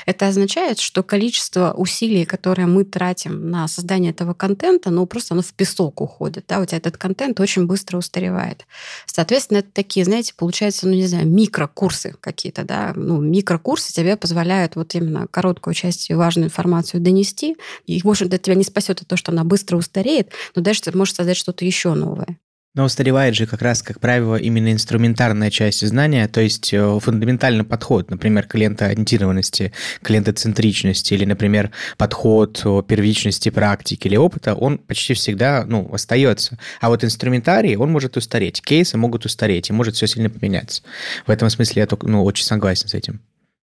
[0.05, 5.41] Это означает, что количество усилий, которые мы тратим на создание этого контента, ну просто оно
[5.41, 6.45] в песок уходит.
[6.47, 6.59] Да?
[6.59, 8.65] У тебя этот контент очень быстро устаревает.
[9.05, 14.75] Соответственно, это такие, знаете, получается, ну не знаю, микрокурсы какие-то, да, ну микрокурсы тебе позволяют
[14.75, 17.57] вот именно короткую часть и важную информацию донести.
[17.85, 20.97] И, в общем-то, тебя не спасет от того, что она быстро устареет, но дальше ты
[20.97, 22.37] можешь создать что-то еще новое.
[22.75, 27.63] Но устаревает же как раз, как правило, именно инструментарная часть знания, то есть э, фундаментальный
[27.63, 29.71] подход, например, клиентоориентированности,
[30.01, 36.57] клиентоцентричности или, например, подход первичности практики или опыта, он почти всегда ну, остается.
[36.81, 40.81] А вот инструментарий, он может устареть, кейсы могут устареть, и может все сильно поменяться.
[41.27, 43.21] В этом смысле я только, ну, очень согласен с этим.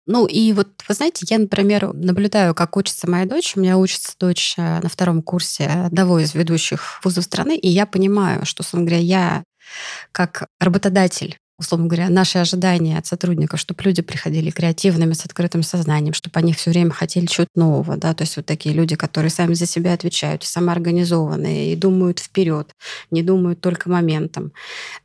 [0.07, 3.53] Ну и вот, вы знаете, я, например, наблюдаю, как учится моя дочь.
[3.55, 7.85] У меня учится дочь э, на втором курсе одного из ведущих вузов страны, и я
[7.85, 9.43] понимаю, что, собственно говоря, я
[10.13, 16.13] как работодатель условно говоря, наши ожидания от сотрудников, чтобы люди приходили креативными, с открытым сознанием,
[16.13, 19.53] чтобы они все время хотели чего-то нового, да, то есть вот такие люди, которые сами
[19.53, 22.71] за себя отвечают, самоорганизованные и думают вперед,
[23.11, 24.51] не думают только моментом.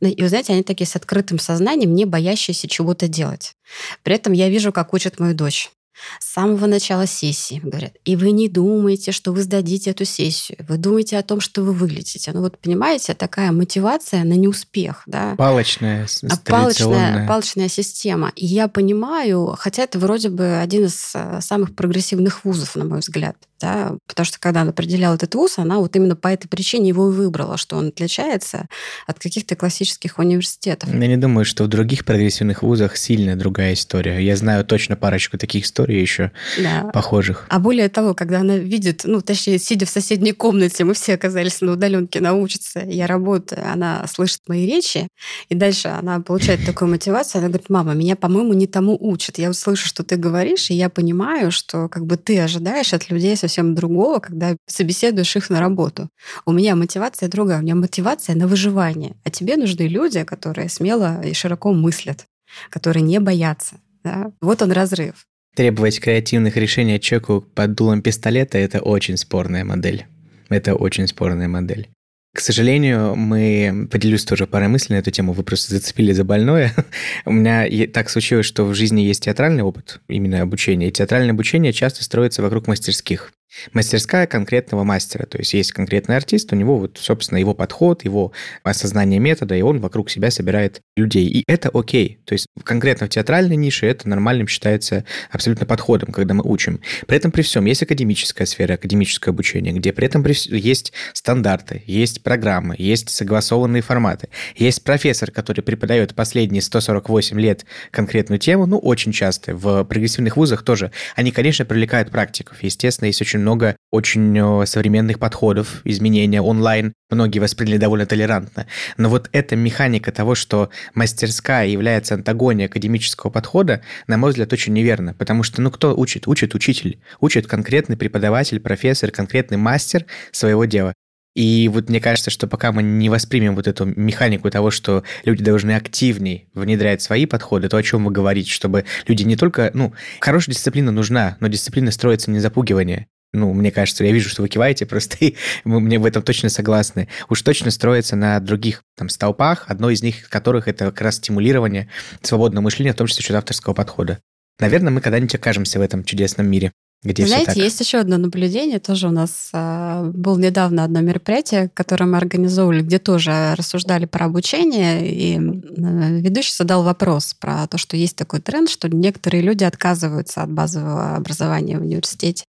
[0.01, 3.55] Ну, и вы знаете, они такие с открытым сознанием, не боящиеся чего-то делать.
[4.03, 5.71] При этом я вижу, как учат мою дочь
[6.19, 10.77] с самого начала сессии говорят, и вы не думаете, что вы сдадите эту сессию, вы
[10.77, 12.31] думаете о том, что вы вылетите.
[12.33, 15.35] Ну вот понимаете, такая мотивация на неуспех, да?
[15.37, 18.31] Палочная, а палочная, палочная система.
[18.35, 22.99] И я понимаю, хотя это вроде бы один из э, самых прогрессивных вузов, на мой
[22.99, 26.89] взгляд, да, потому что когда она определяла этот вуз, она вот именно по этой причине
[26.89, 28.67] его и выбрала, что он отличается
[29.07, 30.89] от каких-то классических университетов.
[30.89, 34.19] Я не думаю, что в других прогрессивных вузах сильно другая история.
[34.19, 36.31] Я знаю точно парочку таких историй еще
[36.61, 36.89] да.
[36.93, 37.45] похожих.
[37.49, 41.61] А более того, когда она видит, ну, точнее, сидя в соседней комнате, мы все оказались
[41.61, 45.07] на удаленке научиться, я работаю, она слышит мои речи,
[45.49, 49.37] и дальше она получает такую мотивацию, она говорит, мама, меня, по-моему, не тому учат.
[49.37, 53.35] Я услышу, что ты говоришь, и я понимаю, что как бы ты ожидаешь от людей
[53.35, 56.09] совсем совсем другого, когда собеседуешь их на работу.
[56.45, 59.15] У меня мотивация другая, у меня мотивация на выживание.
[59.23, 62.25] А тебе нужны люди, которые смело и широко мыслят.
[62.69, 63.75] которые не боятся.
[64.03, 64.31] Да?
[64.39, 65.25] Вот он разрыв.
[65.55, 70.07] Требовать креативных решений от человека под дулом пистолета– это очень спорная модель.
[70.49, 71.89] Это очень спорная модель.
[72.35, 75.33] К сожалению, мы поделюсь тоже парой мыслей на эту тему.
[75.33, 76.73] Вы просто зацепили за больное.
[77.25, 80.89] У меня так случилось, что в жизни есть театральный опыт, именно обучение.
[80.89, 83.31] И театральное обучение часто строится вокруг мастерских.
[83.71, 85.25] Мастерская конкретного мастера.
[85.25, 88.31] То есть есть конкретный артист, у него вот, собственно, его подход, его
[88.63, 91.27] осознание метода, и он вокруг себя собирает людей.
[91.27, 92.19] И это окей.
[92.25, 96.81] То есть конкретно в театральной нише это нормальным считается абсолютно подходом, когда мы учим.
[97.07, 102.23] При этом при всем есть академическая сфера, академическое обучение, где при этом есть стандарты, есть
[102.23, 104.29] программы, есть согласованные форматы.
[104.55, 109.55] Есть профессор, который преподает последние 148 лет конкретную тему, ну, очень часто.
[109.55, 110.91] В прогрессивных вузах тоже.
[111.15, 112.57] Они, конечно, привлекают практиков.
[112.61, 116.93] Естественно, есть очень много очень э, современных подходов, изменения онлайн.
[117.11, 118.65] Многие восприняли довольно толерантно.
[118.97, 124.73] Но вот эта механика того, что мастерская является антагонией академического подхода, на мой взгляд, очень
[124.73, 125.13] неверно.
[125.13, 126.27] Потому что, ну, кто учит?
[126.27, 126.99] Учит учитель.
[127.19, 130.93] Учит конкретный преподаватель, профессор, конкретный мастер своего дела.
[131.35, 135.43] И вот мне кажется, что пока мы не воспримем вот эту механику того, что люди
[135.43, 139.71] должны активнее внедрять свои подходы, то, о чем вы говорите, чтобы люди не только...
[139.73, 143.07] Ну, хорошая дисциплина нужна, но дисциплина строится не запугивание.
[143.33, 145.17] Ну, мне кажется, я вижу, что вы киваете, просто
[145.63, 147.07] мы мне в этом точно согласны.
[147.29, 151.89] Уж точно строится на других там столпах, одно из них которых это как раз стимулирование
[152.21, 154.19] свободного мышления, в том числе счет авторского подхода.
[154.59, 156.71] Наверное, мы когда-нибудь окажемся в этом чудесном мире.
[157.03, 162.05] Где Знаете, есть еще одно наблюдение, тоже у нас а, был недавно одно мероприятие, которое
[162.05, 167.97] мы организовывали, где тоже рассуждали про обучение, и э, ведущий задал вопрос про то, что
[167.97, 172.45] есть такой тренд, что некоторые люди отказываются от базового образования в университете.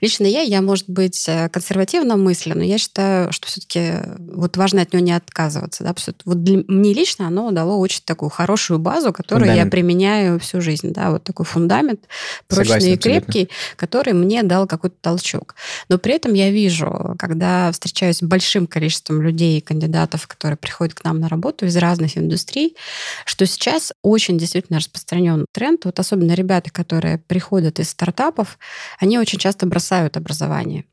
[0.00, 4.56] Лично я, я, может быть, э, консервативно мыслю, но я считаю, что все-таки э, вот
[4.56, 5.84] важно от него не отказываться.
[5.84, 5.94] Да?
[6.24, 9.64] Вот для, мне лично оно дало очень такую хорошую базу, которую фундамент.
[9.64, 10.92] я применяю всю жизнь.
[10.92, 11.10] Да?
[11.10, 12.00] Вот такой фундамент,
[12.48, 13.76] прочный Согласен, и крепкий, абсолютно.
[13.76, 15.54] который мне дал какой-то толчок.
[15.88, 21.04] Но при этом я вижу, когда встречаюсь с большим количеством людей, кандидатов, которые приходят к
[21.04, 22.76] нам на работу из разных индустрий,
[23.24, 25.84] что сейчас очень действительно распространен тренд.
[25.84, 28.58] Вот особенно ребята, которые приходят из стартапов,
[28.98, 30.86] они очень часто бросают образование.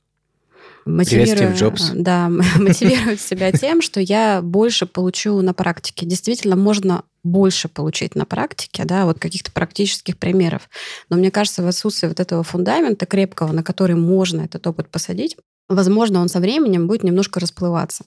[0.86, 1.89] Мотивируя, Джобс.
[1.95, 2.30] Да,
[2.60, 6.06] мотивируют себя тем, что я больше получу на практике.
[6.06, 10.70] Действительно, можно больше получить на практике, да, вот каких-то практических примеров.
[11.10, 15.36] Но мне кажется, в отсутствии вот этого фундамента крепкого, на который можно этот опыт посадить,
[15.68, 18.04] возможно, он со временем будет немножко расплываться.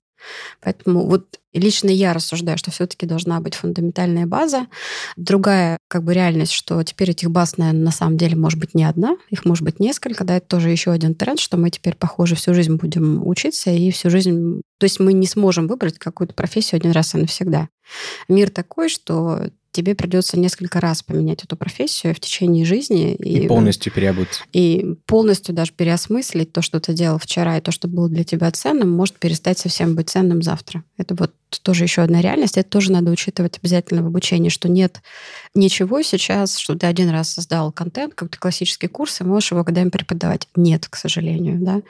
[0.60, 4.66] Поэтому вот лично я рассуждаю, что все-таки должна быть фундаментальная база.
[5.16, 8.84] Другая как бы реальность, что теперь этих баз, наверное, на самом деле может быть не
[8.84, 10.24] одна, их может быть несколько.
[10.24, 13.90] Да, это тоже еще один тренд, что мы теперь, похоже, всю жизнь будем учиться и
[13.90, 14.60] всю жизнь...
[14.78, 17.68] То есть мы не сможем выбрать какую-то профессию один раз и навсегда.
[18.28, 23.14] Мир такой, что тебе придется несколько раз поменять эту профессию в течение жизни.
[23.14, 24.42] И, и полностью переобуться.
[24.52, 28.50] И полностью даже переосмыслить то, что ты делал вчера, и то, что было для тебя
[28.50, 30.82] ценным, может перестать совсем быть ценным завтра.
[30.96, 32.56] Это вот тоже еще одна реальность.
[32.56, 35.02] Это тоже надо учитывать обязательно в обучении, что нет
[35.54, 39.92] ничего сейчас, что ты один раз создал контент, как-то классический курс, и можешь его когда-нибудь
[39.92, 40.48] преподавать.
[40.56, 41.82] Нет, к сожалению, да.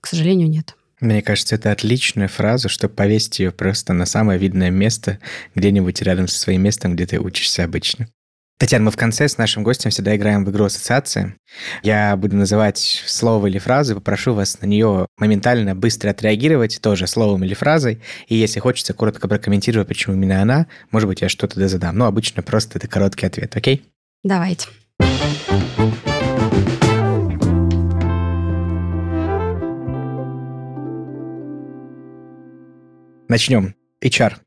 [0.00, 0.74] К сожалению, нет.
[1.02, 5.18] Мне кажется, это отличная фраза, чтобы повесить ее просто на самое видное место,
[5.56, 8.06] где-нибудь рядом со своим местом, где ты учишься обычно.
[8.56, 11.34] Татьяна, мы в конце с нашим гостем всегда играем в игру ассоциации.
[11.82, 17.42] Я буду называть слово или фразу, попрошу вас на нее моментально быстро отреагировать, тоже словом
[17.42, 18.00] или фразой.
[18.28, 21.98] И если хочется коротко прокомментировать, почему именно она, может быть, я что-то да задам.
[21.98, 23.82] Но обычно просто это короткий ответ, окей?
[24.22, 24.68] Давайте.
[33.28, 33.74] Начнем.
[34.02, 34.40] HR.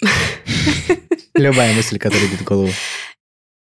[1.34, 2.70] Любая мысль, которая идет в голову.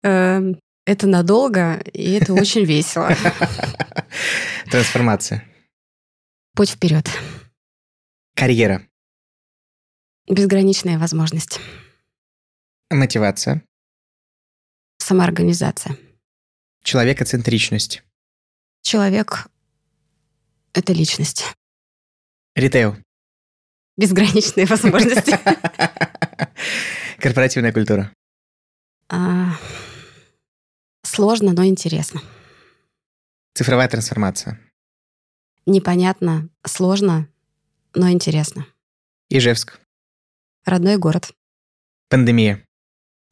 [0.02, 3.10] Эм, это надолго, и это очень весело.
[4.70, 5.44] Трансформация.
[6.54, 7.08] Путь вперед.
[8.34, 8.86] Карьера.
[10.28, 11.60] Безграничная возможность.
[12.90, 13.64] Мотивация.
[14.98, 15.96] Самоорганизация.
[16.84, 18.02] Человекоцентричность.
[18.82, 19.48] Человек—
[20.74, 21.44] это личность.
[22.54, 22.96] Ритейл
[23.98, 25.38] безграничные возможности.
[27.18, 28.10] Корпоративная культура.
[29.10, 29.56] А,
[31.02, 32.22] сложно, но интересно.
[33.54, 34.60] Цифровая трансформация.
[35.66, 37.28] Непонятно, сложно,
[37.94, 38.66] но интересно.
[39.28, 39.80] Ижевск.
[40.64, 41.32] Родной город.
[42.08, 42.64] Пандемия.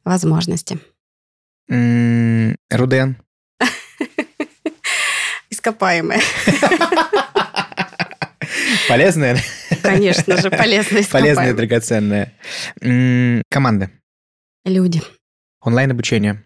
[0.03, 0.79] Возможности.
[1.69, 3.17] Руден.
[5.49, 6.21] Ископаемые.
[8.87, 9.37] Полезная?
[9.93, 12.33] Конечно же, полезная Полезная, драгоценная.
[13.49, 13.91] Команда.
[14.65, 15.01] Люди.
[15.61, 16.43] Онлайн-обучение.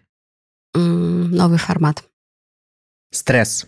[0.74, 2.04] Новый формат.
[3.10, 3.66] Стресс.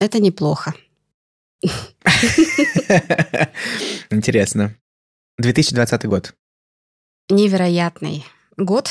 [0.00, 0.74] Это неплохо.
[4.10, 4.74] Интересно.
[5.38, 6.34] 2020 год.
[7.28, 8.24] Невероятный
[8.56, 8.90] год,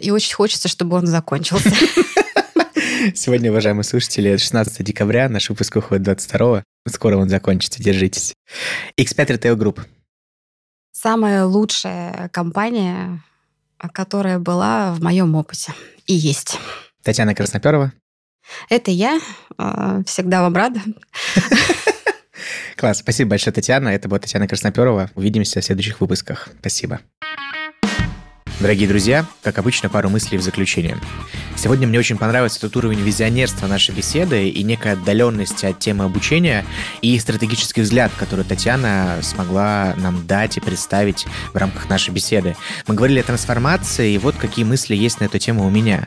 [0.00, 1.70] и очень хочется, чтобы он закончился.
[3.14, 8.34] Сегодня, уважаемые слушатели, 16 декабря, наш выпуск выходит 22 Скоро он закончится, держитесь.
[8.98, 9.80] X5 Retail Group.
[10.92, 13.22] Самая лучшая компания,
[13.92, 15.72] которая была в моем опыте
[16.06, 16.58] и есть.
[17.02, 17.92] Татьяна Красноперова.
[18.68, 19.20] Это я.
[19.58, 20.80] А, всегда вам рада.
[22.76, 22.98] Класс.
[22.98, 23.88] Спасибо большое, Татьяна.
[23.88, 25.10] Это была Татьяна Красноперова.
[25.14, 26.48] Увидимся в следующих выпусках.
[26.60, 27.00] Спасибо.
[28.62, 30.96] Дорогие друзья, как обычно, пару мыслей в заключение.
[31.56, 36.64] Сегодня мне очень понравился тот уровень визионерства нашей беседы и некая отдаленность от темы обучения
[37.00, 42.56] и стратегический взгляд, который Татьяна смогла нам дать и представить в рамках нашей беседы.
[42.86, 46.06] Мы говорили о трансформации, и вот какие мысли есть на эту тему у меня.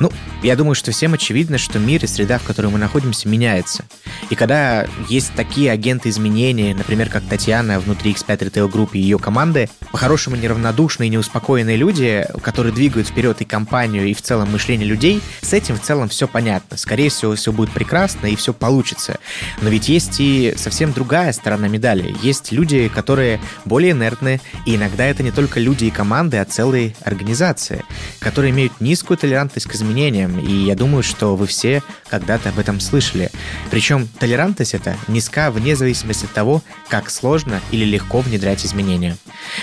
[0.00, 0.10] Ну,
[0.42, 3.84] я думаю, что всем очевидно, что мир и среда, в которой мы находимся, меняется.
[4.28, 9.18] И когда есть такие агенты изменений, например, как Татьяна внутри X5 Retail Group и ее
[9.18, 14.88] команды, по-хорошему неравнодушные и неуспокоенные люди, которые двигают вперед и компанию, и в целом мышление
[14.88, 16.78] людей, с этим в целом все понятно.
[16.78, 19.18] Скорее всего, все будет прекрасно и все получится.
[19.60, 22.14] Но ведь есть и совсем другая сторона медали.
[22.22, 26.94] Есть люди, которые более инертны, и иногда это не только люди и команды, а целые
[27.04, 27.84] организации,
[28.20, 30.40] которые имеют низкую толерантность к изменениям.
[30.40, 33.30] И я думаю, что вы все когда-то об этом слышали.
[33.70, 39.18] Причем толерантность эта низка вне зависимости от того, как сложно или легко внедрять изменения.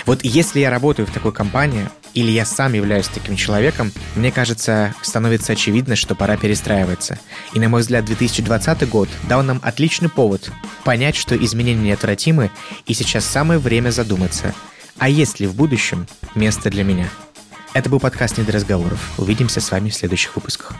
[0.06, 4.94] Вот если я работаю в такой компании, или я сам являюсь таким человеком, мне кажется,
[5.02, 7.18] становится очевидно, что пора перестраиваться.
[7.52, 10.50] И, на мой взгляд, 2020 год дал нам отличный повод
[10.84, 12.50] понять, что изменения неотвратимы,
[12.86, 14.54] и сейчас самое время задуматься,
[14.98, 17.08] а есть ли в будущем место для меня?
[17.72, 19.12] Это был подкаст «Не разговоров».
[19.16, 20.74] Увидимся с вами в следующих выпусках.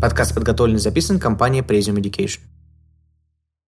[0.00, 2.40] Подкаст подготовлен и записан компанией Presium Education.